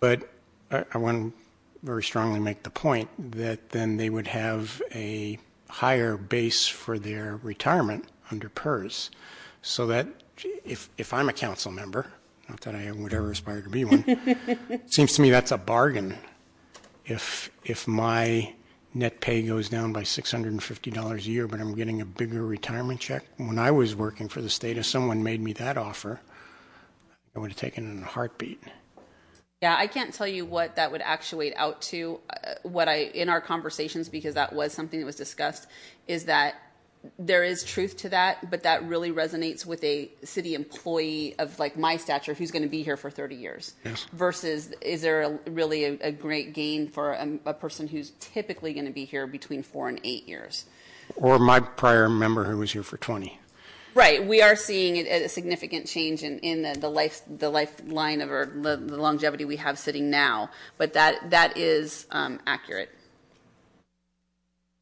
But 0.00 0.28
I, 0.70 0.98
want 0.98 1.34
to 1.34 1.38
very 1.82 2.02
strongly 2.02 2.40
make 2.40 2.62
the 2.62 2.70
point 2.70 3.08
that 3.32 3.70
then 3.70 3.96
they 3.96 4.10
would 4.10 4.26
have 4.26 4.82
a 4.94 5.38
higher 5.68 6.16
base 6.16 6.66
for 6.66 6.98
their 6.98 7.36
retirement 7.42 8.06
under 8.30 8.48
PERS. 8.48 9.10
So 9.62 9.86
that 9.86 10.08
if, 10.64 10.90
if 10.98 11.14
I'm 11.14 11.28
a 11.28 11.32
council 11.32 11.72
member, 11.72 12.12
not 12.50 12.60
that 12.62 12.74
I 12.74 12.90
would 12.90 13.14
ever 13.14 13.30
aspire 13.30 13.62
to 13.62 13.70
be 13.70 13.84
one, 13.84 14.04
it 14.06 14.82
seems 14.92 15.12
to 15.14 15.22
me 15.22 15.30
that's 15.30 15.52
a 15.52 15.58
bargain. 15.58 16.16
If, 17.04 17.50
if 17.64 17.86
my 17.86 18.52
net 18.92 19.20
pay 19.20 19.42
goes 19.42 19.68
down 19.68 19.92
by 19.92 20.02
$650 20.02 21.14
a 21.14 21.22
year, 21.22 21.46
but 21.46 21.60
I'm 21.60 21.74
getting 21.74 22.00
a 22.00 22.04
bigger 22.04 22.44
retirement 22.44 23.00
check, 23.00 23.24
when 23.36 23.58
I 23.58 23.70
was 23.70 23.94
working 23.94 24.28
for 24.28 24.42
the 24.42 24.50
state, 24.50 24.78
if 24.78 24.86
someone 24.86 25.22
made 25.22 25.40
me 25.40 25.52
that 25.54 25.78
offer, 25.78 26.20
I 27.36 27.38
would 27.38 27.50
have 27.50 27.58
taken 27.58 27.86
it 27.86 27.96
in 27.96 28.02
a 28.02 28.06
heartbeat. 28.06 28.60
Yeah, 29.62 29.76
I 29.78 29.86
can't 29.86 30.12
tell 30.12 30.26
you 30.26 30.44
what 30.44 30.76
that 30.76 30.90
would 30.90 31.02
actuate 31.02 31.52
out 31.56 31.82
to. 31.82 32.18
Uh, 32.30 32.54
what 32.62 32.88
I, 32.88 33.02
in 33.14 33.28
our 33.28 33.40
conversations, 33.40 34.08
because 34.08 34.34
that 34.34 34.52
was 34.52 34.72
something 34.72 34.98
that 34.98 35.06
was 35.06 35.16
discussed, 35.16 35.68
is 36.08 36.24
that 36.24 36.54
there 37.18 37.44
is 37.44 37.64
truth 37.64 37.96
to 37.98 38.08
that, 38.10 38.50
but 38.50 38.62
that 38.62 38.82
really 38.84 39.10
resonates 39.10 39.64
with 39.64 39.82
a 39.84 40.10
city 40.22 40.54
employee 40.54 41.34
of 41.38 41.58
like 41.58 41.76
my 41.76 41.96
stature 41.96 42.34
who's 42.34 42.50
going 42.50 42.62
to 42.62 42.68
be 42.68 42.82
here 42.82 42.96
for 42.96 43.10
30 43.10 43.36
years. 43.36 43.74
Yes. 43.84 44.06
Versus, 44.12 44.72
is 44.80 45.02
there 45.02 45.22
a, 45.22 45.50
really 45.50 45.84
a, 45.84 45.98
a 46.00 46.12
great 46.12 46.52
gain 46.52 46.88
for 46.88 47.12
a, 47.12 47.38
a 47.46 47.54
person 47.54 47.88
who's 47.88 48.12
typically 48.20 48.74
going 48.74 48.86
to 48.86 48.92
be 48.92 49.04
here 49.04 49.26
between 49.26 49.62
four 49.62 49.88
and 49.88 50.00
eight 50.04 50.28
years? 50.28 50.66
Or 51.16 51.38
my 51.38 51.60
prior 51.60 52.08
member 52.08 52.44
who 52.44 52.58
was 52.58 52.72
here 52.72 52.82
for 52.82 52.98
20. 52.98 53.38
Right, 53.92 54.24
we 54.24 54.40
are 54.40 54.54
seeing 54.54 54.96
a, 54.98 55.24
a 55.24 55.28
significant 55.28 55.86
change 55.86 56.22
in, 56.22 56.38
in 56.40 56.62
the, 56.62 56.78
the 56.78 56.88
life 56.88 57.22
the 57.28 57.50
lifeline 57.50 58.20
of 58.20 58.30
or 58.30 58.46
the, 58.46 58.76
the 58.76 58.96
longevity 58.96 59.44
we 59.44 59.56
have 59.56 59.80
sitting 59.80 60.10
now, 60.10 60.50
but 60.78 60.92
that 60.92 61.30
that 61.30 61.56
is 61.56 62.06
um, 62.12 62.38
accurate. 62.46 62.90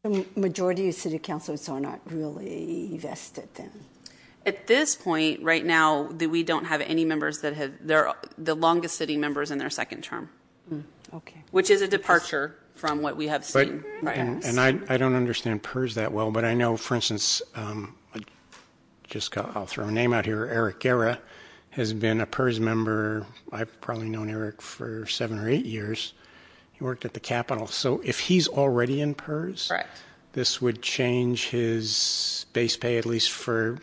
The 0.04 0.24
majority 0.36 0.88
of 0.88 0.94
city 0.94 1.18
councilors 1.18 1.68
are 1.68 1.80
not 1.80 2.00
really 2.06 2.96
vested 2.98 3.48
then. 3.54 3.72
At 4.46 4.68
this 4.68 4.94
point, 4.94 5.42
right 5.42 5.64
now, 5.66 6.04
that 6.12 6.28
we 6.28 6.44
don't 6.44 6.66
have 6.66 6.80
any 6.82 7.04
members 7.04 7.40
that 7.40 7.54
have 7.54 7.72
they're 7.80 8.14
the 8.38 8.54
longest 8.54 8.94
sitting 8.94 9.20
members 9.20 9.50
in 9.50 9.58
their 9.58 9.70
second 9.70 10.02
term, 10.04 10.30
Okay. 11.12 11.42
which 11.50 11.68
is 11.68 11.82
a 11.82 11.88
departure 11.88 12.54
from 12.76 13.02
what 13.02 13.16
we 13.16 13.26
have 13.26 13.40
But, 13.52 13.66
seen. 13.66 13.84
and, 14.06 14.44
and 14.44 14.60
I, 14.60 14.78
I 14.88 14.98
don't 14.98 15.16
understand 15.16 15.64
PERS 15.64 15.96
that 15.96 16.12
well, 16.12 16.30
but 16.30 16.44
I 16.44 16.54
know, 16.54 16.76
for 16.76 16.94
instance, 16.94 17.42
um, 17.56 17.96
I 18.14 18.20
just 19.08 19.32
got, 19.32 19.56
I'll 19.56 19.66
throw 19.66 19.86
a 19.86 19.90
name 19.90 20.12
out 20.12 20.26
here, 20.26 20.46
Eric 20.46 20.78
Guerra 20.78 21.18
has 21.70 21.92
been 21.92 22.20
a 22.20 22.26
PERS 22.26 22.60
member. 22.60 23.26
I've 23.50 23.80
probably 23.80 24.08
known 24.08 24.30
Eric 24.30 24.62
for 24.62 25.06
seven 25.06 25.40
or 25.40 25.48
eight 25.48 25.66
years. 25.66 26.14
He 26.78 26.85
worked 26.85 27.04
at 27.04 27.14
the 27.14 27.20
Capitol. 27.20 27.66
So 27.66 28.00
if 28.04 28.20
he's 28.20 28.47
already 28.47 29.00
in 29.00 29.14
PERS, 29.14 29.68
Correct. 29.68 29.99
this 30.32 30.62
would 30.62 30.80
change 30.80 31.49
his 31.49 32.47
base 32.52 32.76
pay 32.76 32.99
at 32.99 33.06
least 33.06 33.30
for 33.32 33.78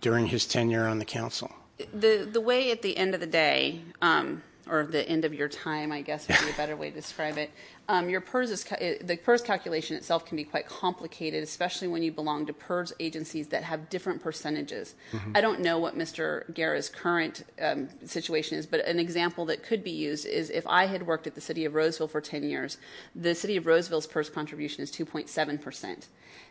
during 0.00 0.26
his 0.26 0.46
tenure 0.46 0.86
on 0.86 0.98
the 0.98 1.04
council. 1.04 1.52
the 1.94 2.28
the 2.30 2.40
way 2.40 2.72
at 2.72 2.82
the 2.82 2.96
end 2.96 3.14
of 3.14 3.20
the 3.20 3.26
day, 3.26 3.82
um, 4.02 4.42
or 4.70 4.84
the 4.84 5.08
end 5.08 5.24
of 5.24 5.34
your 5.34 5.48
time, 5.48 5.92
I 5.92 6.02
guess 6.02 6.28
would 6.28 6.38
be 6.40 6.50
a 6.50 6.54
better 6.54 6.76
way 6.76 6.90
to 6.90 6.96
describe 6.96 7.38
it. 7.38 7.50
Um, 7.88 8.10
your 8.10 8.20
PERS 8.20 8.50
is, 8.50 8.64
the 8.64 9.16
PERS 9.16 9.42
calculation 9.42 9.96
itself 9.96 10.26
can 10.26 10.36
be 10.36 10.44
quite 10.44 10.66
complicated, 10.66 11.42
especially 11.42 11.88
when 11.88 12.02
you 12.02 12.12
belong 12.12 12.46
to 12.46 12.52
PERS 12.52 12.92
agencies 13.00 13.48
that 13.48 13.62
have 13.62 13.88
different 13.88 14.22
percentages. 14.22 14.94
I 15.34 15.40
don't 15.40 15.60
know 15.60 15.78
what 15.78 15.96
Mr. 15.96 16.52
Guerra's 16.52 16.88
current 16.88 17.44
um, 17.60 17.88
situation 18.04 18.58
is, 18.58 18.66
but 18.66 18.86
an 18.86 18.98
example 18.98 19.46
that 19.46 19.62
could 19.62 19.82
be 19.82 19.90
used 19.90 20.26
is 20.26 20.50
if 20.50 20.66
I 20.66 20.86
had 20.86 21.06
worked 21.06 21.26
at 21.26 21.34
the 21.34 21.40
city 21.40 21.64
of 21.64 21.74
Roseville 21.74 22.08
for 22.08 22.20
10 22.20 22.42
years, 22.42 22.76
the 23.14 23.34
city 23.34 23.56
of 23.56 23.66
Roseville's 23.66 24.06
PERS 24.06 24.28
contribution 24.28 24.82
is 24.82 24.90
2.7 24.90 25.60
percent 25.60 26.08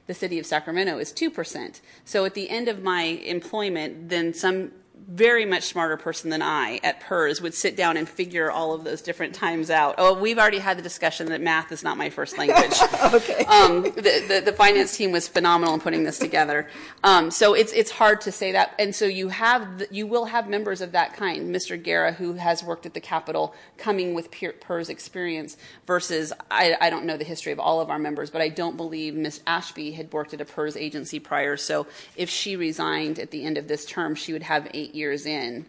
the 0.07 0.13
city 0.13 0.39
of 0.39 0.45
Sacramento 0.45 0.97
is 0.97 1.11
2%. 1.11 1.81
So 2.05 2.25
at 2.25 2.33
the 2.33 2.49
end 2.49 2.67
of 2.67 2.81
my 2.81 3.03
employment, 3.03 4.09
then 4.09 4.33
some 4.33 4.71
very 5.07 5.45
much 5.45 5.63
smarter 5.63 5.95
person 5.97 6.29
than 6.29 6.41
I 6.41 6.79
at 6.83 6.99
PERS 6.99 7.41
would 7.41 7.53
sit 7.53 7.77
down 7.77 7.97
and 7.97 8.07
figure 8.07 8.51
all 8.51 8.73
of 8.73 8.83
those 8.83 9.01
different 9.01 9.33
times 9.33 9.69
out. 9.69 9.95
Oh, 9.97 10.19
we've 10.19 10.37
already 10.37 10.59
had 10.59 10.77
the 10.77 10.81
discussion 10.81 11.27
that 11.27 11.41
math 11.41 11.71
is 11.71 11.83
not 11.83 11.97
my 11.97 12.09
first 12.09 12.37
language. 12.37 12.73
okay. 13.13 13.45
Um, 13.45 13.83
the, 13.83 14.25
the, 14.27 14.41
the 14.45 14.53
finance 14.53 14.97
team 14.97 15.11
was 15.11 15.27
phenomenal 15.27 15.73
in 15.73 15.79
putting 15.79 16.03
this 16.03 16.19
together. 16.19 16.67
Um, 17.03 17.31
so 17.31 17.53
it's, 17.53 17.71
it's 17.71 17.89
hard 17.89 18.21
to 18.21 18.31
say 18.31 18.51
that. 18.51 18.73
And 18.77 18.93
so 18.93 19.05
you 19.05 19.29
have, 19.29 19.79
the, 19.79 19.87
you 19.91 20.07
will 20.07 20.25
have 20.25 20.49
members 20.49 20.81
of 20.81 20.91
that 20.91 21.13
kind. 21.13 21.55
Mr. 21.55 21.81
Guerra, 21.81 22.11
who 22.11 22.33
has 22.33 22.63
worked 22.63 22.85
at 22.85 22.93
the 22.93 23.01
Capitol, 23.01 23.55
coming 23.77 24.13
with 24.13 24.29
PERS 24.31 24.89
experience 24.89 25.55
versus, 25.85 26.33
I, 26.51 26.75
I 26.81 26.89
don't 26.89 27.05
know 27.05 27.17
the 27.17 27.23
history 27.23 27.53
of 27.53 27.59
all 27.59 27.79
of 27.79 27.89
our 27.89 27.99
members, 27.99 28.29
but 28.29 28.41
I 28.41 28.49
don't 28.49 28.75
believe 28.75 29.15
Miss 29.15 29.41
Ashby 29.47 29.91
had 29.91 30.11
worked 30.11 30.33
at 30.33 30.41
a 30.41 30.45
PERS 30.45 30.75
agency 30.75 31.19
prior. 31.19 31.55
So 31.55 31.87
if 32.17 32.29
she 32.29 32.57
resigned 32.57 33.19
at 33.19 33.31
the 33.31 33.45
end 33.45 33.57
of 33.57 33.67
this 33.69 33.85
term, 33.85 34.13
she 34.13 34.33
would 34.33 34.43
have 34.43 34.67
eight 34.73 34.86
years 34.95 35.25
in. 35.25 35.65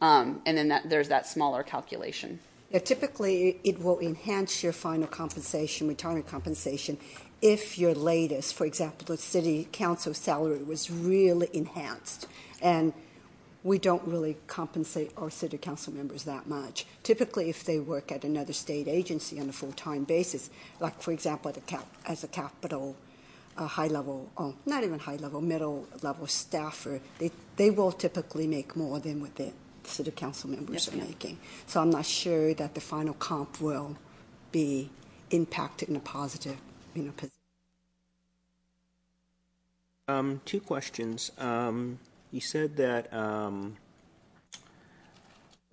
Um, 0.00 0.40
and 0.46 0.56
then 0.56 0.80
there's 0.86 1.08
that 1.08 1.26
smaller 1.26 1.62
calculation. 1.62 2.40
Typically, 2.84 3.58
it 3.64 3.82
will 3.82 3.98
enhance 3.98 4.62
your 4.62 4.72
final 4.72 5.08
compensation, 5.08 5.88
retirement 5.88 6.26
compensation, 6.26 6.96
if 7.42 7.78
your 7.78 7.94
latest, 7.94 8.54
for 8.54 8.64
example, 8.64 9.04
the 9.06 9.16
city 9.16 9.66
council 9.72 10.14
salary 10.14 10.62
was 10.62 10.90
really 10.90 11.48
enhanced. 11.52 12.28
And 12.62 12.92
we 13.62 13.78
don't 13.78 14.02
really 14.06 14.36
compensate 14.46 15.12
our 15.16 15.30
city 15.30 15.58
council 15.58 15.92
members 15.92 16.24
that 16.24 16.46
much. 16.46 16.86
Typically, 17.02 17.50
if 17.50 17.64
they 17.64 17.78
work 17.78 18.12
at 18.12 18.24
another 18.24 18.52
state 18.52 18.88
agency 18.88 19.40
on 19.40 19.48
a 19.48 19.52
full-time 19.52 20.04
basis, 20.04 20.48
like, 20.78 21.00
for 21.02 21.12
example, 21.12 21.52
as 22.06 22.24
a 22.24 22.28
Capitol 22.28 22.96
uh, 23.60 23.66
high-level, 23.66 24.30
oh, 24.38 24.54
not 24.66 24.82
even 24.82 24.98
high-level, 24.98 25.40
middle-level 25.42 26.26
staffer, 26.26 27.00
they, 27.18 27.30
they 27.56 27.70
will 27.70 27.92
typically 27.92 28.46
make 28.46 28.74
more 28.74 28.98
than 28.98 29.20
what 29.20 29.34
the 29.36 29.52
city 29.84 30.10
council 30.10 30.48
members 30.50 30.86
Yes, 30.86 30.88
are 30.88 30.96
ma'am. 30.96 31.06
making. 31.06 31.38
So 31.66 31.80
I'm 31.80 31.90
not 31.90 32.06
sure 32.06 32.54
that 32.54 32.74
the 32.74 32.80
final 32.80 33.14
comp 33.14 33.60
will 33.60 33.96
be 34.50 34.90
impacted 35.30 35.90
in 35.90 35.96
a 35.96 36.00
positive, 36.00 36.56
you 36.94 37.02
know, 37.02 37.12
position. 37.12 37.36
Um, 40.08 40.40
two 40.44 40.60
questions. 40.60 41.30
Um, 41.38 41.98
you 42.32 42.40
said 42.40 42.76
that 42.78 43.12
um, 43.12 43.76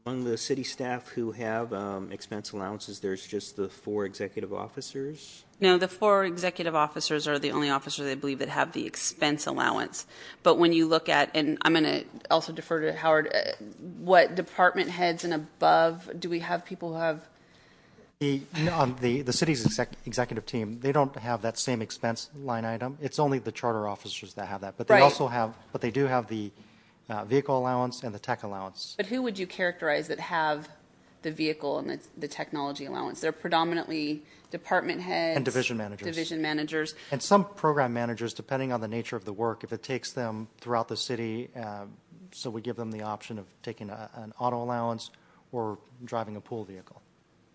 among 0.08 0.24
the 0.24 0.38
city 0.38 0.64
staff 0.64 1.10
who 1.10 1.32
have 1.32 1.74
um, 1.74 2.14
expense 2.14 2.54
allowances, 2.54 3.02
there's 3.02 3.28
just 3.28 3.58
the 3.58 3.68
four 3.68 4.06
executive 4.06 4.54
officers. 4.54 5.44
No, 5.60 5.78
the 5.78 5.90
four 5.90 6.24
executive 6.24 6.76
officers 6.76 7.28
are 7.28 7.38
the 7.38 7.52
only 7.52 7.70
officers 7.70 8.10
I 8.10 8.16
believe 8.16 8.40
that 8.40 8.48
have 8.48 8.72
the 8.72 8.86
expense 8.86 9.48
allowance. 9.48 10.08
But 10.44 10.58
when 10.58 10.72
you 10.72 10.88
look 10.88 11.10
at, 11.10 11.32
and 11.36 11.58
I'm 11.64 11.74
going 11.74 11.84
to 11.84 12.06
also 12.32 12.54
defer 12.54 12.80
to 12.82 12.94
Howard, 12.94 13.34
uh, 13.36 13.52
what 14.00 14.34
department 14.34 14.90
heads 14.92 15.26
and 15.26 15.34
above, 15.34 16.10
do 16.18 16.30
we 16.30 16.40
have 16.40 16.64
people 16.64 16.94
who 16.94 17.00
have? 17.00 17.28
The, 18.20 18.42
no, 18.64 18.74
on 18.76 18.96
the, 19.02 19.24
the 19.24 19.34
city's 19.34 19.66
exec, 19.66 19.90
executive 20.06 20.46
team, 20.46 20.80
they 20.80 20.94
don't 20.94 21.14
have 21.18 21.42
that 21.42 21.60
same 21.60 21.82
expense 21.82 22.30
line 22.34 22.64
item. 22.64 22.98
It's 23.02 23.20
only 23.20 23.40
the 23.40 23.52
charter 23.52 23.90
officers 23.90 24.36
that 24.36 24.48
have 24.48 24.62
that. 24.62 24.76
But 24.78 24.88
they 24.88 24.94
Right. 24.94 25.04
also 25.04 25.28
have, 25.28 25.54
but 25.74 25.82
they 25.82 25.92
do 25.92 26.06
have 26.06 26.28
the 26.28 26.52
uh, 27.10 27.26
vehicle 27.26 27.58
allowance 27.58 28.04
and 28.04 28.14
the 28.14 28.20
tech 28.20 28.44
allowance. 28.44 28.96
But 28.98 29.06
who 29.06 29.22
would 29.22 29.40
you 29.40 29.48
characterize 29.48 30.08
that 30.08 30.20
have 30.20 30.70
the 31.22 31.32
vehicle 31.32 31.80
and 31.80 31.90
the, 31.90 32.00
the 32.18 32.28
technology 32.28 32.86
allowance? 32.86 33.22
They're 33.22 33.32
predominantly 33.32 34.24
department 34.52 35.02
heads 35.02 35.36
And 35.36 35.46
division 35.46 35.78
managers. 35.78 36.06
Division 36.06 36.42
managers. 36.42 36.96
And 37.12 37.22
some 37.22 37.46
program 37.46 37.94
managers, 37.94 38.34
depending 38.34 38.72
on 38.72 38.82
the 38.82 38.88
nature 38.88 39.16
of 39.16 39.26
the 39.26 39.34
work, 39.34 39.64
if 39.64 39.74
it 39.74 39.84
takes 39.84 40.12
them 40.12 40.48
throughout 40.60 40.88
the 40.88 40.98
city, 40.98 41.50
uh, 41.56 41.86
so 42.32 42.50
we 42.50 42.62
give 42.62 42.76
them 42.76 42.92
the 42.92 43.04
option 43.04 43.40
of 43.40 43.46
taking 43.64 43.90
a, 43.90 44.10
an 44.16 44.34
auto 44.40 44.62
allowance 44.62 45.12
or 45.52 45.80
driving 46.04 46.36
a 46.36 46.42
pool 46.42 46.64
vehicle. 46.64 47.02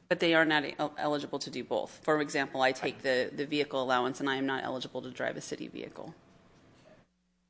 But 0.09 0.21
they 0.21 0.35
are 0.35 0.45
not 0.45 0.65
el- 0.79 0.93
eligible 0.99 1.39
to 1.39 1.51
do 1.51 1.65
both. 1.65 2.01
For 2.03 2.21
example, 2.21 2.61
I 2.61 2.73
take 2.73 3.03
the, 3.03 3.31
the 3.35 3.47
vehicle 3.47 3.83
allowance 3.83 4.21
and 4.21 4.29
I 4.29 4.37
am 4.37 4.47
not 4.47 4.65
eligible 4.65 5.01
to 5.03 5.11
drive 5.11 5.37
a 5.37 5.41
city 5.41 5.69
vehicle. 5.69 6.15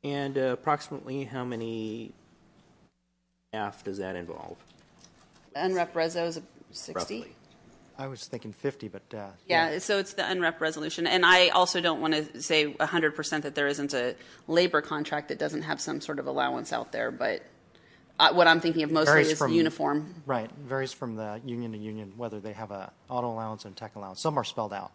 And 0.04 0.36
uh, 0.36 0.40
approximately 0.52 1.24
how 1.24 1.44
many 1.44 2.12
staff 3.50 3.84
does 3.84 3.98
that 3.98 4.16
involve? 4.16 4.56
Unrep 5.56 5.92
reso 5.92 6.26
is 6.26 6.40
60. 6.72 6.92
Roughly. 6.94 7.36
I 7.98 8.06
was 8.06 8.24
thinking 8.24 8.52
50, 8.52 8.88
but 8.88 9.02
uh, 9.14 9.28
Yeah, 9.46 9.78
so 9.78 9.98
it's 9.98 10.14
the 10.14 10.22
unrep 10.22 10.60
resolution. 10.60 11.06
And 11.06 11.24
I 11.24 11.48
also 11.48 11.80
don't 11.80 12.00
want 12.00 12.14
to 12.14 12.42
say 12.42 12.72
100% 12.72 13.42
that 13.42 13.54
there 13.54 13.66
isn't 13.66 13.94
a 13.94 14.16
labor 14.48 14.80
contract 14.80 15.28
that 15.28 15.38
doesn't 15.38 15.62
have 15.62 15.80
some 15.80 16.00
sort 16.00 16.18
of 16.18 16.26
allowance 16.26 16.72
out 16.72 16.90
there, 16.90 17.10
but 17.10 17.42
uh, 18.18 18.32
what 18.32 18.46
I'm 18.46 18.60
thinking 18.60 18.82
of 18.82 18.90
mostly 18.90 19.22
is 19.22 19.38
from 19.38 19.52
uniform. 19.52 20.14
Right, 20.26 20.50
varies 20.58 20.92
from 20.92 21.16
the 21.16 21.40
union 21.44 21.72
to 21.72 21.78
union 21.78 22.12
whether 22.16 22.40
they 22.40 22.52
have 22.54 22.70
a 22.70 22.92
auto 23.08 23.30
allowance 23.30 23.64
and 23.66 23.76
tech 23.76 23.94
allowance. 23.94 24.20
Some 24.20 24.38
are 24.38 24.44
spelled 24.44 24.72
out. 24.72 24.92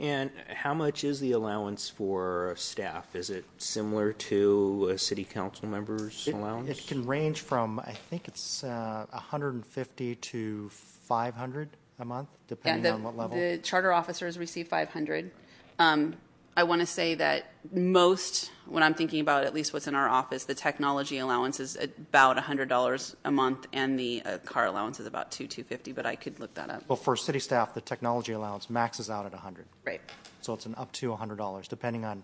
And 0.00 0.30
how 0.48 0.72
much 0.72 1.04
is 1.04 1.20
the 1.20 1.32
allowance 1.32 1.90
for 1.90 2.54
staff? 2.56 3.14
Is 3.14 3.28
it 3.28 3.44
similar 3.58 4.14
to 4.14 4.88
a 4.94 4.98
city 4.98 5.24
council 5.24 5.68
member's 5.68 6.26
It, 6.26 6.34
allowance? 6.34 6.70
it 6.70 6.86
can 6.86 7.06
range 7.06 7.40
from 7.40 7.78
I 7.80 7.92
think 7.92 8.26
it's 8.26 8.64
uh, 8.64 9.04
150 9.10 10.14
to 10.14 10.68
500 10.70 11.68
a 11.98 12.04
month, 12.06 12.28
Yeah, 12.32 12.38
depending 12.48 12.82
the, 12.84 12.92
on 12.92 13.02
what 13.02 13.14
level. 13.14 13.36
the 13.36 13.58
charter 13.62 13.92
officers 13.92 14.38
receive 14.38 14.68
500. 14.68 15.30
Um, 15.78 16.16
I 16.60 16.62
want 16.62 16.80
to 16.80 16.86
say 16.86 17.14
that 17.14 17.46
most, 17.72 18.50
when 18.66 18.82
I'm 18.82 18.92
thinking 18.92 19.20
about 19.20 19.44
at 19.44 19.54
least 19.54 19.72
what's 19.72 19.86
in 19.86 19.94
our 19.94 20.10
office, 20.10 20.44
the 20.44 20.54
technology 20.54 21.16
allowance 21.16 21.58
is 21.58 21.74
about 21.76 22.36
$100 22.36 23.14
a 23.24 23.30
month, 23.30 23.66
and 23.72 23.98
the 23.98 24.20
uh, 24.26 24.38
car 24.44 24.66
allowance 24.66 25.00
is 25.00 25.06
about 25.06 25.30
two 25.30 25.46
250 25.46 25.92
but 25.92 26.04
I 26.04 26.16
could 26.16 26.38
look 26.38 26.52
that 26.54 26.68
up. 26.68 26.82
well, 26.86 26.96
for 26.96 27.16
city 27.16 27.38
staff, 27.38 27.72
the 27.72 27.80
technology 27.80 28.32
allowance 28.32 28.68
maxes 28.68 29.08
out 29.08 29.24
at 29.24 29.32
100. 29.32 29.64
Right. 29.86 30.02
So 30.42 30.52
it's 30.52 30.66
an 30.66 30.74
up 30.76 30.92
to 30.92 31.08
$100, 31.08 31.66
depending 31.68 32.04
on, 32.04 32.22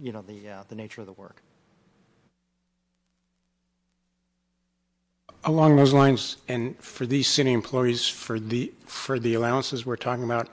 you 0.00 0.12
know, 0.12 0.22
the, 0.22 0.48
uh, 0.48 0.64
the 0.68 0.76
nature 0.76 1.00
of 1.00 1.08
the 1.08 1.12
work. 1.14 1.42
Along 5.42 5.74
those 5.74 5.92
lines, 5.92 6.36
and 6.46 6.78
for 6.78 7.06
these 7.06 7.26
city 7.26 7.52
employees, 7.52 8.06
for 8.06 8.38
the, 8.38 8.72
for 8.86 9.18
the 9.18 9.34
allowances 9.34 9.84
we're 9.84 9.96
talking 9.96 10.22
about, 10.22 10.48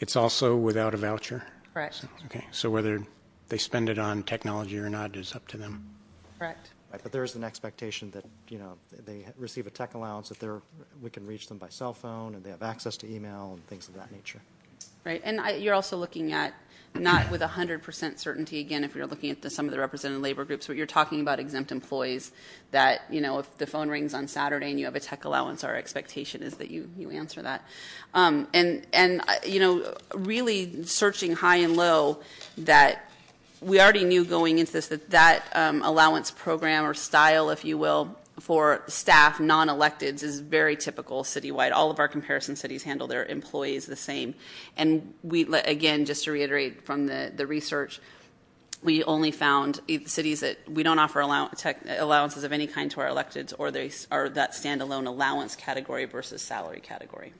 it's 0.00 0.16
also 0.16 0.56
without 0.56 0.92
a 0.92 0.96
voucher? 0.96 1.44
Correct. 1.74 2.06
Okay, 2.26 2.44
so 2.52 2.70
whether 2.70 3.02
they 3.48 3.58
spend 3.58 3.90
it 3.90 3.98
on 3.98 4.22
technology 4.22 4.78
or 4.78 4.88
not 4.88 5.16
is 5.16 5.34
up 5.34 5.46
to 5.48 5.56
them. 5.56 5.84
Correct. 6.38 6.70
Right, 6.90 7.02
but 7.02 7.10
there 7.10 7.24
is 7.24 7.34
an 7.34 7.42
expectation 7.42 8.12
that, 8.12 8.24
you 8.48 8.58
know, 8.58 8.78
they 9.04 9.26
receive 9.36 9.66
a 9.66 9.70
tech 9.70 9.94
allowance, 9.94 10.28
that 10.28 10.38
they're, 10.38 10.62
we 11.02 11.10
can 11.10 11.26
reach 11.26 11.48
them 11.48 11.58
by 11.58 11.68
cell 11.68 11.92
phone, 11.92 12.36
and 12.36 12.44
they 12.44 12.50
have 12.50 12.62
access 12.62 12.96
to 12.98 13.12
email 13.12 13.52
and 13.54 13.66
things 13.66 13.88
of 13.88 13.94
that 13.94 14.12
nature. 14.12 14.40
Right, 15.04 15.20
and 15.24 15.40
I, 15.40 15.54
you're 15.54 15.74
also 15.74 15.96
looking 15.96 16.32
at 16.32 16.54
not 16.94 17.30
with 17.30 17.40
100% 17.40 18.18
certainty, 18.18 18.60
again, 18.60 18.84
if 18.84 18.94
you're 18.94 19.06
looking 19.06 19.30
at 19.30 19.50
some 19.50 19.66
of 19.66 19.72
the 19.72 19.78
represented 19.78 20.20
labor 20.20 20.44
groups, 20.44 20.68
but 20.68 20.76
you're 20.76 20.86
talking 20.86 21.20
about 21.20 21.40
exempt 21.40 21.72
employees 21.72 22.30
that, 22.70 23.02
you 23.10 23.20
know, 23.20 23.40
if 23.40 23.58
the 23.58 23.66
phone 23.66 23.88
rings 23.88 24.14
on 24.14 24.28
Saturday 24.28 24.70
and 24.70 24.78
you 24.78 24.84
have 24.84 24.94
a 24.94 25.00
tech 25.00 25.24
allowance, 25.24 25.64
our 25.64 25.74
expectation 25.74 26.42
is 26.42 26.54
that 26.54 26.70
you, 26.70 26.88
you 26.96 27.10
answer 27.10 27.42
that. 27.42 27.64
Um, 28.14 28.46
and, 28.54 28.86
and, 28.92 29.22
uh, 29.22 29.34
you 29.44 29.58
know, 29.58 29.94
really 30.14 30.84
searching 30.84 31.34
high 31.34 31.56
and 31.56 31.76
low 31.76 32.20
that 32.58 33.10
we 33.60 33.80
already 33.80 34.04
knew 34.04 34.24
going 34.24 34.58
into 34.58 34.72
this 34.72 34.88
that 34.88 35.10
that 35.10 35.48
um, 35.54 35.82
allowance 35.82 36.30
program 36.30 36.84
or 36.84 36.94
style, 36.94 37.50
if 37.50 37.64
you 37.64 37.78
will, 37.78 38.14
for 38.40 38.82
staff, 38.88 39.38
non-electeds, 39.38 40.22
is 40.22 40.40
very 40.40 40.76
typical 40.76 41.22
citywide. 41.22 41.72
All 41.72 41.90
of 41.90 41.98
our 41.98 42.08
comparison 42.08 42.56
cities 42.56 42.82
handle 42.82 43.06
their 43.06 43.24
employees 43.24 43.86
the 43.86 43.96
same. 43.96 44.34
And 44.76 45.14
we, 45.22 45.42
again, 45.54 46.04
just 46.04 46.24
to 46.24 46.32
reiterate 46.32 46.84
from 46.84 47.06
the, 47.06 47.46
research, 47.46 48.00
we 48.82 49.04
only 49.04 49.30
found 49.30 49.80
cities 50.06 50.40
that 50.40 50.58
we 50.68 50.82
don't 50.82 50.98
offer 50.98 51.20
allowances 51.20 52.44
of 52.44 52.52
any 52.52 52.66
kind 52.66 52.90
to 52.90 53.00
our 53.00 53.08
electeds, 53.08 53.54
or 53.58 53.70
they 53.70 53.90
are 54.10 54.28
that 54.30 54.52
standalone 54.52 55.06
allowance 55.06 55.56
category 55.56 56.04
versus 56.04 56.42
salary 56.42 56.80
category. 56.80 57.32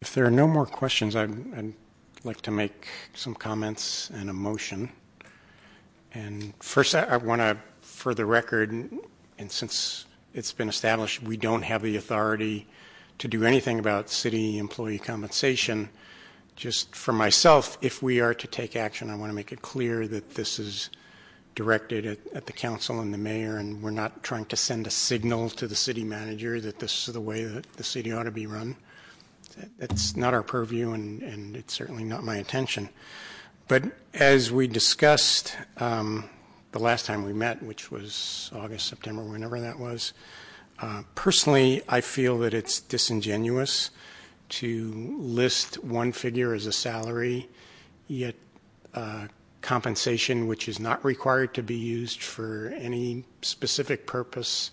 If 0.00 0.14
there 0.14 0.24
are 0.24 0.30
no 0.30 0.48
more 0.48 0.66
questions, 0.66 1.14
I'd 1.14 1.74
like 2.24 2.40
to 2.42 2.50
make 2.50 2.86
some 3.14 3.34
comments 3.34 4.10
and 4.10 4.30
a 4.30 4.32
motion. 4.32 4.90
And 6.14 6.52
first, 6.60 6.94
I, 6.94 7.16
want 7.16 7.40
to, 7.40 7.56
for 7.80 8.14
the 8.14 8.24
record, 8.26 8.70
and 8.70 9.50
since 9.50 10.06
it's 10.34 10.52
been 10.52 10.68
established, 10.68 11.22
we 11.22 11.36
don't 11.36 11.62
have 11.62 11.82
the 11.82 11.96
authority 11.96 12.66
to 13.18 13.28
do 13.28 13.44
anything 13.44 13.78
about 13.78 14.10
city 14.10 14.58
employee 14.58 14.98
compensation. 14.98 15.88
Just 16.54 16.94
for 16.94 17.12
myself, 17.12 17.78
if 17.80 18.02
we 18.02 18.20
are 18.20 18.34
to 18.34 18.46
take 18.46 18.76
action, 18.76 19.10
I 19.10 19.16
want 19.16 19.30
to 19.30 19.34
make 19.34 19.52
it 19.52 19.62
clear 19.62 20.06
that 20.08 20.34
this 20.34 20.58
is 20.58 20.90
directed 21.54 22.06
at, 22.06 22.18
at 22.34 22.46
the 22.46 22.52
council 22.52 23.00
and 23.00 23.12
the 23.12 23.18
mayor, 23.18 23.56
and 23.56 23.82
we're 23.82 23.90
not 23.90 24.22
trying 24.22 24.44
to 24.46 24.56
send 24.56 24.86
a 24.86 24.90
signal 24.90 25.50
to 25.50 25.66
the 25.66 25.74
city 25.74 26.04
manager 26.04 26.60
that 26.60 26.78
this 26.78 27.08
is 27.08 27.14
the 27.14 27.20
way 27.20 27.44
that 27.44 27.70
the 27.74 27.84
city 27.84 28.12
ought 28.12 28.24
to 28.24 28.30
be 28.30 28.46
run. 28.46 28.76
That's 29.78 30.16
not 30.16 30.34
our 30.34 30.42
purview, 30.42 30.92
and, 30.92 31.56
it's 31.56 31.74
certainly 31.74 32.04
not 32.04 32.24
my 32.24 32.36
intention. 32.36 32.88
But 33.68 33.84
as 34.14 34.50
we 34.50 34.66
discussed 34.66 35.56
um, 35.78 36.28
the 36.72 36.78
last 36.78 37.06
time 37.06 37.24
we 37.24 37.32
met, 37.32 37.62
which 37.62 37.90
was 37.90 38.50
August, 38.54 38.86
September, 38.86 39.22
whenever 39.22 39.60
that 39.60 39.78
was, 39.78 40.12
uh, 40.80 41.02
personally, 41.14 41.82
I 41.88 42.00
feel 42.00 42.38
that 42.38 42.54
it's 42.54 42.80
disingenuous 42.80 43.90
to 44.48 45.16
list 45.18 45.82
one 45.84 46.12
figure 46.12 46.54
as 46.54 46.66
a 46.66 46.72
salary, 46.72 47.48
yet 48.08 48.34
uh, 48.94 49.28
compensation 49.62 50.46
which 50.46 50.68
is 50.68 50.80
not 50.80 51.04
required 51.04 51.54
to 51.54 51.62
be 51.62 51.76
used 51.76 52.22
for 52.22 52.74
any 52.76 53.24
specific 53.42 54.06
purpose 54.06 54.70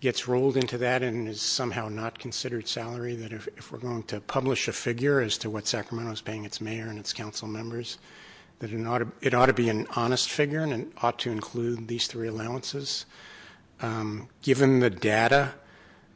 gets 0.00 0.28
rolled 0.28 0.56
into 0.56 0.78
that 0.78 1.02
and 1.02 1.28
is 1.28 1.42
somehow 1.42 1.88
not 1.88 2.18
considered 2.18 2.68
salary, 2.68 3.16
that 3.16 3.32
if, 3.32 3.48
if 3.56 3.72
we're 3.72 3.78
going 3.78 4.04
to 4.04 4.20
publish 4.20 4.68
a 4.68 4.72
figure 4.72 5.20
as 5.20 5.36
to 5.38 5.50
what 5.50 5.66
Sacramento 5.66 6.12
is 6.12 6.20
paying 6.20 6.44
its 6.44 6.60
mayor 6.60 6.86
and 6.86 6.98
its 6.98 7.12
council 7.12 7.48
members, 7.48 7.98
that 8.60 8.72
it 8.72 8.86
ought 8.86 8.98
to, 8.98 9.08
it 9.20 9.34
ought 9.34 9.46
to 9.46 9.52
be 9.52 9.68
an 9.68 9.86
honest 9.96 10.30
figure 10.30 10.60
and 10.60 10.72
it 10.72 10.88
ought 11.02 11.18
to 11.20 11.30
include 11.30 11.88
these 11.88 12.06
three 12.06 12.28
allowances. 12.28 13.06
Um, 13.80 14.28
given 14.42 14.80
the 14.80 14.90
data 14.90 15.54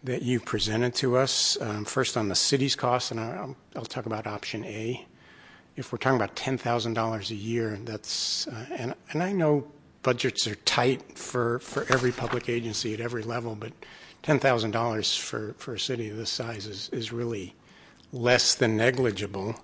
that 0.04 0.22
you 0.22 0.40
presented 0.40 0.94
to 0.96 1.16
us, 1.16 1.56
um, 1.60 1.84
first 1.84 2.16
on 2.16 2.28
the 2.28 2.34
city's 2.34 2.74
costs, 2.74 3.10
and 3.10 3.20
I'll, 3.20 3.56
I'll, 3.76 3.84
talk 3.84 4.06
about 4.06 4.26
option 4.26 4.64
A. 4.64 5.06
If 5.76 5.92
we're 5.92 5.98
talking 5.98 6.16
about 6.16 6.34
$10,000 6.34 7.30
a 7.30 7.34
year, 7.34 7.78
that's, 7.84 8.48
uh, 8.48 8.66
and, 8.76 8.94
and 9.12 9.22
I 9.22 9.32
know 9.32 9.70
budgets 10.02 10.46
are 10.46 10.54
tight 10.56 11.18
for, 11.18 11.58
for 11.60 11.86
every 11.92 12.12
public 12.12 12.48
agency 12.48 12.94
at 12.94 13.00
every 13.00 13.22
level, 13.22 13.54
but 13.54 13.72
$10,000 14.22 15.18
for, 15.18 15.54
for 15.58 15.74
a 15.74 15.80
city 15.80 16.08
of 16.10 16.16
this 16.16 16.30
size 16.30 16.66
is, 16.66 16.88
is 16.90 17.12
really 17.12 17.54
less 18.12 18.54
than 18.54 18.76
negligible. 18.76 19.56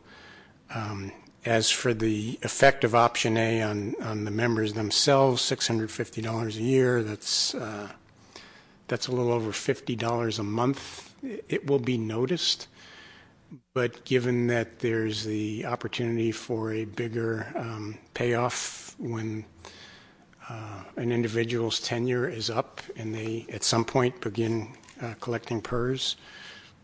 Um, 0.74 1.12
as 1.44 1.70
for 1.70 1.94
the 1.94 2.38
effect 2.42 2.84
of 2.84 2.94
option 2.94 3.36
A 3.36 3.62
on, 3.62 3.94
on 4.02 4.24
the 4.24 4.30
members 4.30 4.74
themselves, 4.74 5.42
$650 5.42 6.56
a 6.56 6.62
year, 6.62 7.02
that's, 7.02 7.54
uh, 7.54 7.88
that's 8.88 9.06
a 9.06 9.12
little 9.12 9.32
over 9.32 9.50
$50 9.50 10.38
a 10.38 10.42
month. 10.42 11.14
It 11.22 11.66
will 11.66 11.78
be 11.78 11.96
noticed, 11.96 12.68
but 13.72 14.04
given 14.04 14.48
that 14.48 14.80
there's 14.80 15.24
the 15.24 15.64
opportunity 15.66 16.32
for 16.32 16.72
a 16.72 16.84
bigger 16.84 17.52
um, 17.56 17.98
payoff 18.14 18.94
when 18.98 19.44
an 20.96 21.12
individual's 21.12 21.80
tenure 21.80 22.28
is 22.28 22.50
up 22.50 22.80
and 22.96 23.14
they 23.14 23.46
at 23.52 23.64
some 23.64 23.84
point 23.84 24.20
begin 24.20 24.68
uh, 25.00 25.14
collecting 25.20 25.60
PERS, 25.60 26.16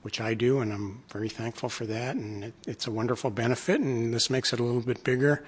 which 0.02 0.20
I 0.20 0.34
do, 0.34 0.60
and 0.60 0.72
I'm 0.72 1.02
very 1.10 1.28
thankful 1.28 1.68
for 1.68 1.86
that. 1.86 2.16
And 2.16 2.44
it, 2.44 2.54
it's 2.66 2.86
a 2.86 2.90
wonderful 2.90 3.30
benefit, 3.30 3.80
and 3.80 4.12
this 4.12 4.30
makes 4.30 4.52
it 4.52 4.60
a 4.60 4.62
little 4.62 4.82
bit 4.82 5.02
bigger. 5.02 5.44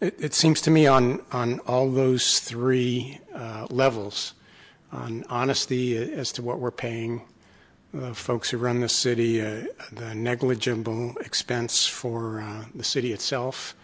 It, 0.00 0.14
it 0.18 0.34
seems 0.34 0.60
to 0.62 0.70
me 0.70 0.86
on 0.86 1.22
on 1.32 1.58
all 1.60 1.90
those 1.90 2.40
three 2.40 3.20
uh, 3.34 3.66
levels, 3.70 4.34
on 4.92 5.24
honesty 5.28 5.96
as 5.96 6.32
to 6.32 6.42
what 6.42 6.58
we're 6.58 6.70
paying 6.70 7.22
the 7.92 8.14
folks 8.14 8.50
who 8.50 8.58
run 8.58 8.80
the 8.80 8.88
city, 8.88 9.42
uh, 9.42 9.64
the 9.92 10.14
negligible 10.14 11.16
expense 11.20 11.86
for 11.86 12.40
uh, 12.40 12.64
the 12.74 12.84
city 12.84 13.12
itself, 13.12 13.74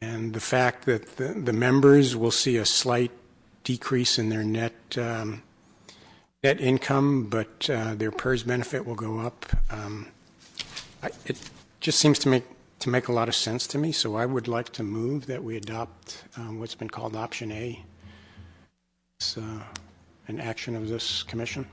and 0.00 0.32
the 0.32 0.40
fact 0.40 0.86
that 0.86 1.16
the, 1.16 1.52
members 1.52 2.14
will 2.16 2.30
see 2.30 2.56
a 2.56 2.64
slight 2.64 3.10
decrease 3.64 4.18
in 4.18 4.28
their 4.28 4.44
net 4.44 4.74
um, 4.96 5.42
net 6.44 6.60
income, 6.60 7.24
but 7.24 7.68
uh, 7.68 7.94
their 7.94 8.12
PERS 8.12 8.44
benefit 8.44 8.86
will 8.86 8.94
go 8.94 9.18
up. 9.18 9.44
Um, 9.70 10.08
it 11.26 11.38
just 11.80 11.98
seems 11.98 12.18
to 12.20 12.28
make 12.28 12.44
to 12.78 12.90
make 12.90 13.08
a 13.08 13.12
lot 13.12 13.28
of 13.28 13.34
sense 13.34 13.66
to 13.66 13.78
me. 13.78 13.90
So 13.90 14.14
I 14.14 14.24
would 14.24 14.46
like 14.46 14.70
to 14.74 14.84
move 14.84 15.26
that 15.26 15.42
we 15.42 15.56
adopt 15.56 16.24
um, 16.36 16.60
what's 16.60 16.76
been 16.76 16.90
called 16.90 17.16
option 17.16 17.50
A. 17.50 17.84
It's 19.18 19.36
uh, 19.36 19.62
an 20.28 20.40
action 20.40 20.76
of 20.76 20.88
this 20.88 21.24
commission. 21.24 21.66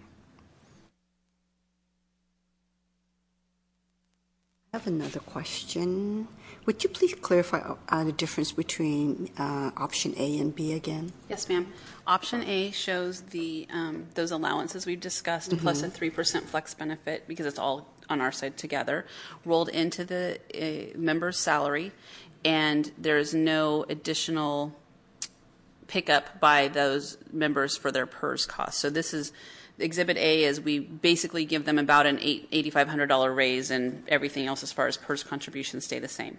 I 4.75 4.77
have 4.79 4.88
another 4.88 5.21
question. 5.21 6.27
Would 6.65 6.83
you 6.83 6.89
please 6.89 7.15
clarify 7.15 7.75
uh, 7.88 8.03
the 8.03 8.11
difference 8.11 8.51
between 8.51 9.29
uh, 9.38 9.71
option 9.77 10.13
A 10.17 10.38
and 10.38 10.53
B 10.53 10.73
again? 10.73 11.13
Yes, 11.29 11.47
ma'am. 11.47 11.71
Option 12.05 12.43
A 12.43 12.71
shows 12.71 13.21
the 13.21 13.69
um, 13.71 14.07
those 14.15 14.31
allowances 14.31 14.85
we've 14.85 14.99
discussed 14.99 15.51
mm-hmm. 15.51 15.61
plus 15.61 15.81
a 15.81 15.89
three 15.89 16.09
percent 16.09 16.49
flex 16.49 16.73
benefit 16.73 17.25
because 17.25 17.45
it's 17.45 17.57
all 17.57 17.88
on 18.09 18.19
our 18.19 18.33
side 18.33 18.57
together, 18.57 19.05
rolled 19.45 19.69
into 19.69 20.03
the 20.03 20.39
uh, 20.53 20.97
member's 20.99 21.39
salary, 21.39 21.93
and 22.43 22.91
there 22.97 23.17
is 23.17 23.33
no 23.33 23.85
additional 23.88 24.75
pickup 25.88 26.41
by 26.41 26.67
those 26.67 27.17
members 27.31 27.77
for 27.77 27.93
their 27.93 28.05
PERS 28.05 28.45
costs. 28.45 28.81
So 28.81 28.89
this 28.89 29.13
is 29.13 29.31
Exhibit 29.77 30.17
A 30.17 30.43
is 30.45 30.61
we 30.61 30.79
basically 30.79 31.43
give 31.43 31.65
them 31.65 31.77
about 31.77 32.05
an 32.05 32.17
$8,500 32.17 33.35
raise 33.35 33.71
and 33.71 34.03
everything 34.07 34.47
else 34.47 34.63
as 34.63 34.71
far 34.71 34.88
as 34.88 34.97
PERS 34.97 35.23
contributions 35.23 35.85
stay 35.85 35.99
the 35.99 36.07
same. 36.07 36.38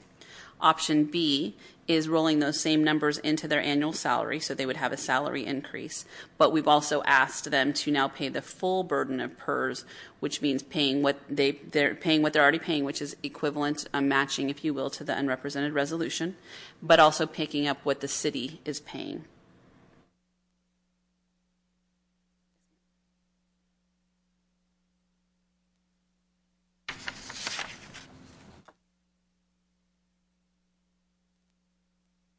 Option 0.60 1.04
B 1.04 1.54
is 1.86 2.08
rolling 2.08 2.38
those 2.38 2.58
same 2.58 2.82
numbers 2.82 3.18
into 3.18 3.46
their 3.46 3.60
annual 3.60 3.92
salary, 3.92 4.40
so 4.40 4.54
they 4.54 4.64
would 4.64 4.78
have 4.78 4.92
a 4.92 4.96
salary 4.96 5.44
increase. 5.44 6.06
But 6.38 6.50
we've 6.50 6.66
also 6.66 7.02
asked 7.04 7.50
them 7.50 7.72
to 7.74 7.90
now 7.90 8.08
pay 8.08 8.28
the 8.28 8.40
full 8.40 8.82
burden 8.82 9.20
of 9.20 9.36
PERS, 9.38 9.84
which 10.18 10.40
means 10.40 10.62
paying 10.62 11.02
what 11.02 11.20
they 11.28 11.52
they're 11.52 11.94
paying 11.94 12.22
what 12.22 12.32
they're 12.32 12.42
already 12.42 12.58
paying, 12.58 12.84
which 12.84 13.02
is 13.02 13.16
equivalent, 13.22 13.86
um, 13.92 14.08
matching, 14.08 14.48
if 14.48 14.64
you 14.64 14.72
will, 14.72 14.90
to 14.90 15.04
the 15.04 15.16
unrepresented 15.16 15.74
resolution, 15.74 16.36
but 16.82 16.98
also 16.98 17.26
picking 17.26 17.68
up 17.68 17.78
what 17.84 18.00
the 18.00 18.08
city 18.08 18.60
is 18.64 18.80
paying. 18.80 19.24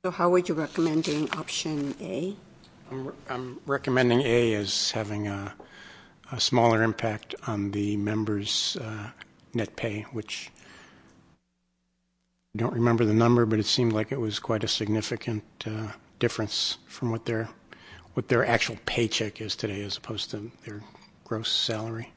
So 0.08 0.12
how 0.12 0.30
would 0.30 0.48
you 0.48 0.56
recommending 0.56 1.30
option 1.32 1.94
A? 2.00 2.34
I'm, 3.30 3.60
recommending 3.66 4.22
A 4.22 4.54
as 4.54 4.92
having 4.92 5.28
a, 5.28 5.54
smaller 6.38 6.82
impact 6.82 7.36
on 7.46 7.72
the 7.72 7.98
members' 7.98 8.78
uh, 8.80 9.10
net 9.54 9.76
pay, 9.76 10.06
which 10.14 10.50
I 11.36 12.60
don't 12.60 12.74
remember 12.74 13.04
the 13.04 13.14
number, 13.14 13.46
but 13.46 13.60
it 13.60 13.66
seemed 13.66 13.92
like 13.92 14.14
it 14.14 14.22
was 14.22 14.40
quite 14.40 14.64
a 14.64 14.68
significant 14.70 15.44
uh, 15.66 15.90
difference 16.20 16.78
from 16.88 17.12
what 17.12 17.26
their 17.26 17.50
what 18.14 18.30
their 18.30 18.46
actual 18.46 18.78
paycheck 18.86 19.42
is 19.42 19.58
today, 19.58 19.82
as 19.82 19.98
opposed 19.98 20.32
to 20.32 20.52
their 20.64 20.84
gross 21.26 21.52
salary. 21.52 22.14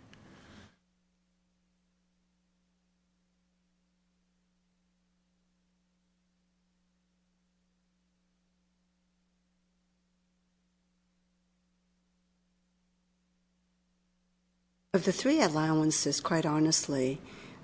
Of 14.92 15.04
the 15.04 15.12
three 15.12 15.40
allowances, 15.40 16.20
quite 16.20 16.44
honestly, 16.44 17.20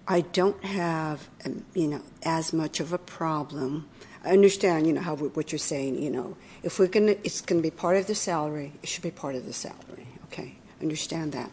I 0.07 0.21
don't 0.21 0.62
have, 0.65 1.29
um, 1.45 1.65
you 1.75 1.89
know, 1.89 2.01
as 2.23 2.53
much 2.53 2.79
of 2.79 2.93
a 2.93 2.99
problem. 2.99 3.89
I 4.23 4.31
understand, 4.31 4.87
you 4.87 4.93
know, 4.93 5.01
how 5.01 5.17
what 5.17 5.51
you're 5.51 5.59
saying. 5.59 6.01
You 6.01 6.11
know, 6.11 6.37
if 6.62 6.79
we're 6.79 6.87
gonna, 6.87 7.17
it's 7.25 7.41
gonna 7.41 7.62
be 7.62 7.73
part 7.73 7.97
of 7.97 8.07
the 8.07 8.15
salary. 8.15 8.75
It 8.81 8.89
should 8.89 9.03
be 9.03 9.11
part 9.11 9.35
of 9.35 9.45
the 9.45 9.53
salary. 9.53 10.07
Okay, 10.27 10.55
understand 10.81 11.33
that. 11.33 11.51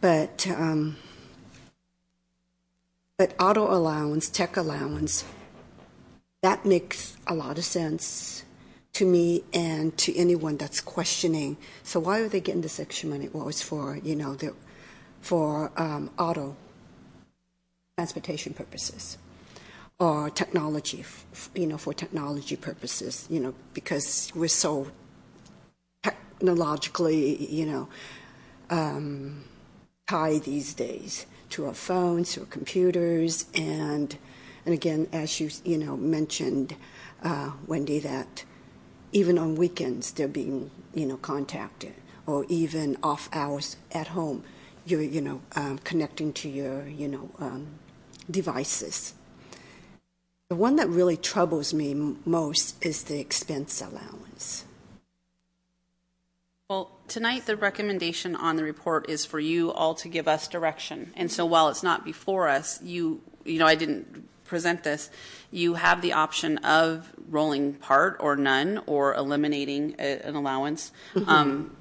But 0.00 0.46
um, 0.56 0.96
but 3.16 3.34
auto 3.40 3.68
allowance, 3.68 4.28
tech 4.28 4.56
allowance, 4.56 5.24
that 6.42 6.64
makes 6.64 7.16
a 7.26 7.34
lot 7.34 7.58
of 7.58 7.64
sense 7.64 8.44
to 8.92 9.04
me 9.04 9.42
and 9.52 9.98
to 9.98 10.16
anyone 10.16 10.56
that's 10.56 10.80
questioning. 10.80 11.56
So 11.82 11.98
why 11.98 12.20
are 12.20 12.28
they 12.28 12.40
getting 12.40 12.62
this 12.62 12.78
extra 12.78 13.08
money? 13.08 13.28
Well, 13.32 13.48
it's 13.48 13.62
for 13.62 13.96
you 13.96 14.14
know 14.14 14.36
the 14.36 14.54
for 15.26 15.72
um, 15.76 16.08
auto 16.20 16.54
transportation 17.96 18.54
purposes 18.54 19.18
or 19.98 20.30
technology, 20.30 21.04
you 21.52 21.66
know, 21.66 21.76
for 21.76 21.92
technology 21.92 22.54
purposes, 22.54 23.26
you 23.28 23.40
know, 23.40 23.52
because 23.74 24.30
we're 24.36 24.46
so 24.46 24.86
technologically, 26.04 27.44
you 27.52 27.66
know, 27.66 27.88
um, 28.70 29.42
tied 30.06 30.44
these 30.44 30.74
days 30.74 31.26
to 31.50 31.66
our 31.66 31.74
phones, 31.74 32.34
to 32.34 32.40
our 32.42 32.46
computers, 32.46 33.46
and 33.52 34.16
and 34.64 34.74
again, 34.74 35.08
as 35.12 35.40
you 35.40 35.50
you 35.64 35.76
know 35.76 35.96
mentioned, 35.96 36.76
uh, 37.24 37.50
Wendy, 37.66 37.98
that 37.98 38.44
even 39.10 39.38
on 39.38 39.56
weekends 39.56 40.12
they're 40.12 40.28
being 40.28 40.70
you 40.94 41.04
know 41.04 41.16
contacted, 41.16 41.94
or 42.26 42.44
even 42.48 42.96
off 43.02 43.28
hours 43.32 43.76
at 43.90 44.08
home 44.08 44.44
you're, 44.86 45.02
you 45.02 45.20
know, 45.20 45.40
um, 45.54 45.78
connecting 45.78 46.32
to 46.34 46.48
your, 46.48 46.86
you 46.86 47.08
know, 47.08 47.30
um, 47.38 47.66
devices. 48.30 49.14
The 50.48 50.54
one 50.54 50.76
that 50.76 50.88
really 50.88 51.16
troubles 51.16 51.74
me 51.74 51.90
m- 51.90 52.20
most 52.24 52.84
is 52.84 53.04
the 53.04 53.18
expense 53.18 53.80
allowance. 53.80 54.64
Well, 56.68 56.90
tonight 57.06 57.46
the 57.46 57.56
recommendation 57.56 58.34
on 58.34 58.56
the 58.56 58.64
report 58.64 59.08
is 59.08 59.24
for 59.24 59.38
you 59.38 59.72
all 59.72 59.94
to 59.94 60.08
give 60.08 60.26
us 60.26 60.48
direction. 60.48 61.12
And 61.16 61.30
so 61.30 61.46
while 61.46 61.68
it's 61.68 61.82
not 61.82 62.04
before 62.04 62.48
us, 62.48 62.82
you, 62.82 63.20
you 63.44 63.58
know, 63.58 63.66
I 63.66 63.76
didn't 63.76 64.28
present 64.44 64.84
this, 64.84 65.10
you 65.50 65.74
have 65.74 66.02
the 66.02 66.12
option 66.12 66.58
of 66.58 67.12
rolling 67.28 67.74
part 67.74 68.16
or 68.20 68.36
none 68.36 68.82
or 68.86 69.14
eliminating 69.14 69.94
a, 69.98 70.20
an 70.20 70.34
allowance. 70.34 70.92
Mm-hmm. 71.14 71.28
Um, 71.28 71.75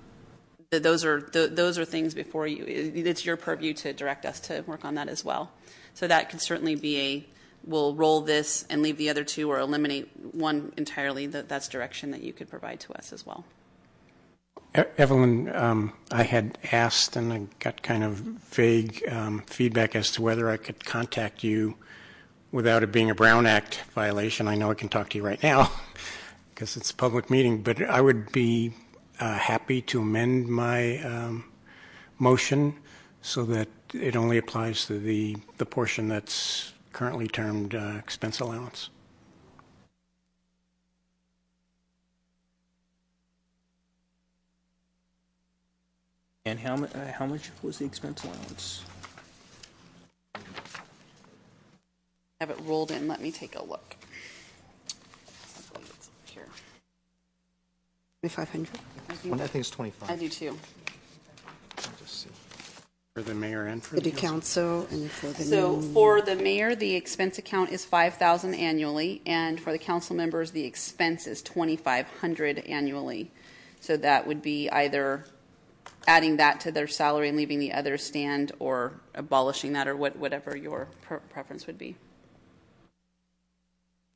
those 0.71 1.05
are 1.05 1.21
those 1.21 1.77
are 1.77 1.85
things 1.85 2.13
before 2.13 2.47
you. 2.47 2.65
It's 2.67 3.25
your 3.25 3.37
purview 3.37 3.73
to 3.75 3.93
direct 3.93 4.25
us 4.25 4.39
to 4.41 4.61
work 4.61 4.85
on 4.85 4.95
that 4.95 5.07
as 5.07 5.23
well. 5.23 5.51
So 5.93 6.07
that 6.07 6.29
could 6.29 6.41
certainly 6.41 6.75
be 6.75 6.99
a 6.99 7.25
we'll 7.65 7.95
roll 7.95 8.21
this 8.21 8.65
and 8.69 8.81
leave 8.81 8.97
the 8.97 9.09
other 9.09 9.23
two 9.23 9.51
or 9.51 9.59
eliminate 9.59 10.09
one 10.33 10.71
entirely, 10.77 11.27
that's 11.27 11.67
direction 11.67 12.11
that 12.11 12.21
you 12.21 12.31
could 12.31 12.49
provide 12.49 12.79
to 12.81 12.93
us 12.93 13.11
as 13.11 13.25
well. 13.25 13.43
Evelyn, 14.97 15.55
um, 15.55 15.93
I 16.11 16.23
had 16.23 16.57
asked 16.71 17.15
and 17.15 17.31
I 17.31 17.47
got 17.59 17.81
kind 17.81 18.03
of 18.03 18.15
vague 18.15 19.03
um, 19.09 19.41
feedback 19.47 19.95
as 19.95 20.11
to 20.11 20.21
whether 20.21 20.49
I 20.49 20.57
could 20.57 20.83
contact 20.85 21.43
you 21.43 21.75
without 22.51 22.83
it 22.83 22.91
being 22.91 23.09
a 23.09 23.15
Brown 23.15 23.45
Act 23.45 23.83
violation. 23.93 24.47
I 24.47 24.55
know 24.55 24.71
I 24.71 24.73
can 24.73 24.89
talk 24.89 25.09
to 25.09 25.17
you 25.17 25.25
right 25.25 25.41
now 25.41 25.71
because 26.53 26.75
it's 26.75 26.91
a 26.91 26.95
public 26.95 27.29
meeting, 27.29 27.61
but 27.61 27.81
I 27.81 28.01
would 28.01 28.31
be 28.33 28.73
happy 29.19 29.81
to 29.81 30.01
amend 30.01 30.47
my 30.47 30.99
um, 31.03 31.45
motion 32.19 32.75
so 33.21 33.43
that 33.43 33.67
it 33.93 34.15
only 34.15 34.37
applies 34.37 34.85
to 34.85 34.99
the, 34.99 35.37
the 35.57 35.65
portion 35.65 36.07
that's 36.07 36.73
currently 36.93 37.27
termed 37.27 37.75
uh, 37.75 37.93
expense 37.97 38.39
allowance. 38.39 38.89
And 46.45 46.59
how, 46.59 46.75
mu- 46.75 46.85
uh, 46.85 47.11
how 47.11 47.25
much 47.25 47.49
was 47.63 47.79
the 47.79 47.85
expense 47.85 48.23
allowance? 48.23 48.83
Have 52.39 52.49
it 52.51 52.57
rolled 52.63 52.91
in, 52.91 53.07
let 53.07 53.21
me 53.21 53.31
take 53.31 53.55
a 53.55 53.63
look. 53.63 53.95
I 54.87 55.73
believe 55.73 55.89
it's 55.89 56.07
up 56.07 56.29
here. 56.29 56.47
2,500? 58.29 58.67
I 59.09 59.11
I 59.11 59.15
think- 59.15 59.37
think 59.37 59.55
it's 59.55 59.69
25. 59.69 60.09
I 60.09 60.15
do 60.15 60.29
too. 60.29 60.57
Just 61.99 62.23
see. 62.23 62.29
For 63.15 63.21
the 63.21 63.33
mayor 63.33 63.67
and 63.67 63.81
for 63.81 63.95
the 63.95 64.03
City 64.03 64.11
council. 64.19 64.81
council 64.81 64.97
and 64.99 65.09
for 65.11 65.27
the. 65.27 65.43
So 65.43 65.81
for 65.81 66.21
the 66.21 66.35
mayor, 66.35 66.75
the 66.75 66.95
expense 66.95 67.37
account 67.37 67.71
is 67.71 67.85
five 67.85 68.15
thousand 68.15 68.55
annually, 68.55 69.21
and 69.25 69.57
for 69.59 69.71
the 69.71 69.77
council 69.77 70.15
members, 70.17 70.51
the 70.51 70.65
expense 70.65 71.25
is 71.25 71.41
twenty-five 71.41 72.07
hundred 72.19 72.59
annually. 72.59 73.31
So 73.79 73.95
that 73.97 74.27
would 74.27 74.41
be 74.41 74.69
either 74.69 75.25
adding 76.07 76.37
that 76.37 76.59
to 76.61 76.71
their 76.71 76.87
salary 76.87 77.29
and 77.29 77.37
leaving 77.37 77.59
the 77.59 77.71
other 77.71 77.97
stand, 77.97 78.51
or 78.59 78.99
abolishing 79.13 79.71
that, 79.73 79.87
or 79.87 79.95
what, 79.95 80.17
whatever 80.17 80.57
your 80.57 80.87
pre- 81.01 81.19
preference 81.29 81.67
would 81.67 81.77
be. 81.77 81.95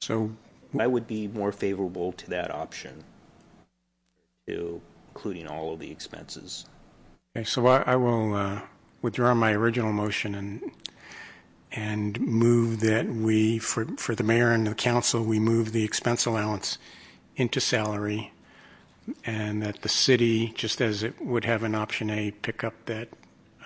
So 0.02 0.32
I 0.78 0.88
would 0.88 1.08
be 1.08 1.28
more 1.28 1.52
favorable 1.54 2.12
to 2.14 2.30
that 2.32 2.52
option, 2.52 3.04
to, 4.50 4.82
including 5.10 5.48
all 5.48 5.74
of 5.74 5.80
the 5.80 5.92
expenses. 5.92 6.66
Okay, 7.36 7.46
so 7.46 7.66
I 7.68 7.96
will 7.96 8.34
uh, 8.34 8.62
withdraw 9.02 9.34
my 9.34 9.52
original 9.54 9.94
motion 9.94 10.72
and 11.72 12.20
move 12.20 12.80
that 12.80 13.08
we, 13.08 13.60
for 13.60 13.86
the 13.86 14.24
mayor 14.24 14.52
and 14.52 14.66
the 14.66 14.74
council, 14.74 15.24
we 15.24 15.40
move 15.40 15.72
the 15.72 15.84
expense 15.84 16.26
allowance 16.26 16.78
into 17.36 17.62
salary 17.62 18.34
and 19.26 19.62
that 19.62 19.82
the 19.82 19.90
city, 19.90 20.52
just 20.56 20.82
as 20.82 21.04
it 21.04 21.22
would 21.22 21.46
have 21.46 21.64
an 21.64 21.76
option 21.76 22.10
A, 22.10 22.32
pick 22.32 22.64
up 22.64 22.74
that 22.86 23.10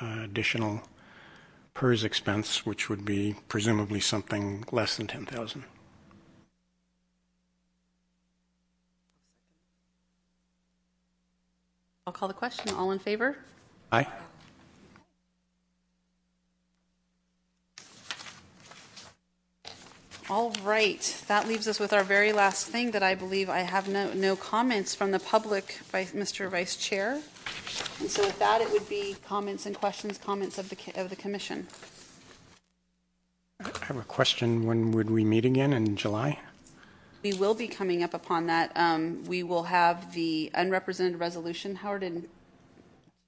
uh, 0.01 0.19
additional 0.23 0.81
PERS 1.73 2.03
expense, 2.03 2.65
which 2.65 2.89
would 2.89 3.03
be 3.03 3.35
presumably 3.47 3.99
something 3.99 4.63
less 4.71 4.97
than 4.97 5.07
ten 5.07 5.25
thousand. 5.25 5.63
I'll 12.05 12.11
call 12.13 12.27
the 12.27 12.33
question. 12.33 12.73
All 12.75 12.91
in 12.91 12.99
favor? 12.99 13.37
Aye. 13.91 14.07
All 20.29 20.51
right, 20.63 21.23
that 21.27 21.47
leaves 21.47 21.67
us 21.67 21.79
with 21.79 21.91
our 21.93 22.03
very 22.03 22.31
last 22.31 22.67
thing 22.67 22.91
that 22.91 23.03
I 23.03 23.13
believe 23.13 23.49
I 23.49 23.59
have 23.59 23.87
no, 23.89 24.11
no 24.13 24.35
comments 24.35 24.95
from 24.95 25.11
the 25.11 25.19
public, 25.19 25.79
Vice- 25.91 26.13
Mr. 26.13 26.49
Vice 26.49 26.75
Chair. 26.77 27.21
And 27.99 28.09
so 28.09 28.23
with 28.25 28.39
that, 28.39 28.61
it 28.61 28.71
would 28.71 28.87
be 28.87 29.15
comments 29.25 29.65
and 29.65 29.75
questions, 29.75 30.17
comments 30.17 30.57
of 30.57 30.69
the, 30.69 30.75
co- 30.77 30.99
of 31.01 31.09
the 31.09 31.15
commission. 31.17 31.67
I 33.63 33.69
have 33.85 33.97
a 33.97 34.01
question. 34.03 34.65
When 34.65 34.91
would 34.93 35.09
we 35.09 35.23
meet 35.25 35.45
again 35.45 35.73
in 35.73 35.95
July? 35.97 36.39
We 37.23 37.33
will 37.33 37.55
be 37.55 37.67
coming 37.67 38.03
up 38.03 38.13
upon 38.13 38.47
that. 38.47 38.71
Um, 38.75 39.23
We 39.25 39.43
will 39.43 39.63
have 39.63 40.13
the 40.13 40.51
unrepresented 40.53 41.19
resolution, 41.19 41.75
Howard, 41.75 42.03
in 42.03 42.27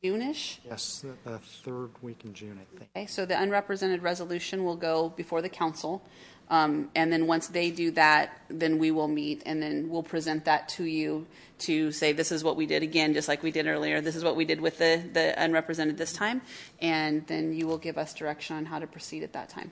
June-ish? 0.04 0.60
Yes, 0.66 1.00
the, 1.00 1.32
the 1.32 1.40
third 1.40 1.92
week 2.02 2.26
in 2.26 2.34
June, 2.34 2.60
I 2.62 2.78
think. 2.78 2.90
Okay, 2.96 3.06
so 3.08 3.26
the 3.26 3.42
unrepresented 3.42 4.04
resolution 4.04 4.64
will 4.66 4.76
go 4.76 5.10
before 5.10 5.42
the 5.42 5.50
council. 5.50 6.04
Um, 6.50 6.92
And 6.94 7.12
then 7.12 7.26
once 7.26 7.48
they 7.48 7.72
do 7.72 7.90
that, 7.92 8.42
then 8.50 8.78
we 8.78 8.92
will 8.92 9.08
meet 9.08 9.42
and 9.48 9.64
then 9.64 9.90
we'll 9.90 10.04
present 10.04 10.46
that 10.46 10.70
to 10.70 10.84
you 10.84 11.26
to 11.60 11.92
say, 11.92 12.12
this 12.12 12.32
is 12.32 12.44
what 12.44 12.56
we 12.56 12.68
did 12.68 12.84
again, 12.84 13.14
just 13.14 13.28
like 13.28 13.42
we 13.42 13.52
did 13.52 13.66
earlier. 13.66 14.02
This 14.02 14.16
is 14.16 14.24
what 14.24 14.36
we 14.36 14.46
did 14.46 14.62
with 14.62 14.78
the, 14.78 15.02
the 15.14 15.34
unrepresented 15.42 15.98
this 15.98 16.14
time. 16.14 16.42
And 16.82 17.26
then 17.26 17.54
you 17.54 17.66
will 17.66 17.80
give 17.80 17.98
us 17.98 18.14
direction 18.14 18.58
on 18.58 18.66
how 18.66 18.78
to 18.78 18.86
proceed 18.86 19.24
at 19.24 19.34
that 19.34 19.50
time. 19.50 19.72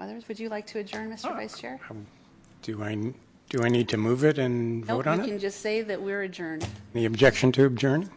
Others, 0.00 0.26
would 0.26 0.40
you 0.40 0.48
like 0.48 0.66
to 0.66 0.80
adjourn, 0.80 1.08
Mr. 1.10 1.32
Vice 1.36 1.56
Chair? 1.58 1.78
Um, 1.88 2.04
do 2.62 2.82
I 2.82 2.94
do 3.48 3.62
I 3.62 3.68
need 3.68 3.88
to 3.90 3.96
move 3.96 4.24
it 4.24 4.38
and 4.38 4.80
Nope, 4.80 5.04
vote 5.04 5.06
on 5.06 5.18
you 5.18 5.24
it? 5.24 5.28
can 5.28 5.38
just 5.38 5.60
say 5.60 5.82
that 5.82 6.02
we're 6.02 6.22
adjourned. 6.22 6.66
Any 6.94 7.04
objection 7.04 7.52
to 7.52 7.66
adjourning? 7.66 8.10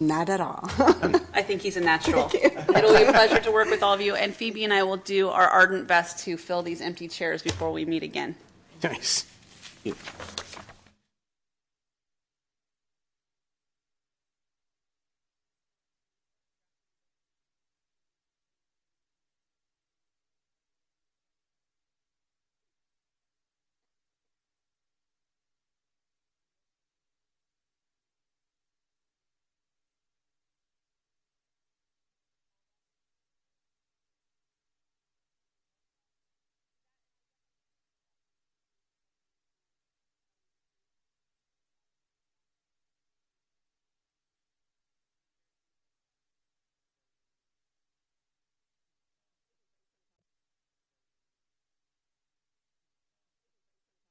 Not 0.00 0.28
at 0.28 0.40
all. 0.40 0.68
Um, 1.02 1.14
I 1.34 1.42
think 1.42 1.62
he's 1.62 1.76
a 1.76 1.80
natural. 1.80 2.28
It'll 2.34 2.96
be 2.96 3.04
a 3.04 3.12
pleasure 3.12 3.38
to 3.38 3.52
work 3.52 3.70
with 3.70 3.84
all 3.84 3.94
of 3.94 4.00
you, 4.00 4.16
and 4.16 4.34
Phoebe 4.34 4.64
and 4.64 4.72
I 4.72 4.82
will 4.82 4.96
do 4.96 5.28
our 5.28 5.46
ardent 5.48 5.86
best 5.86 6.24
to 6.24 6.36
fill 6.36 6.62
these 6.62 6.80
empty 6.80 7.06
chairs 7.06 7.40
before 7.40 7.70
we 7.70 7.84
meet 7.84 8.02
again. 8.02 8.34
Nice. 8.82 9.24
You- 9.84 9.94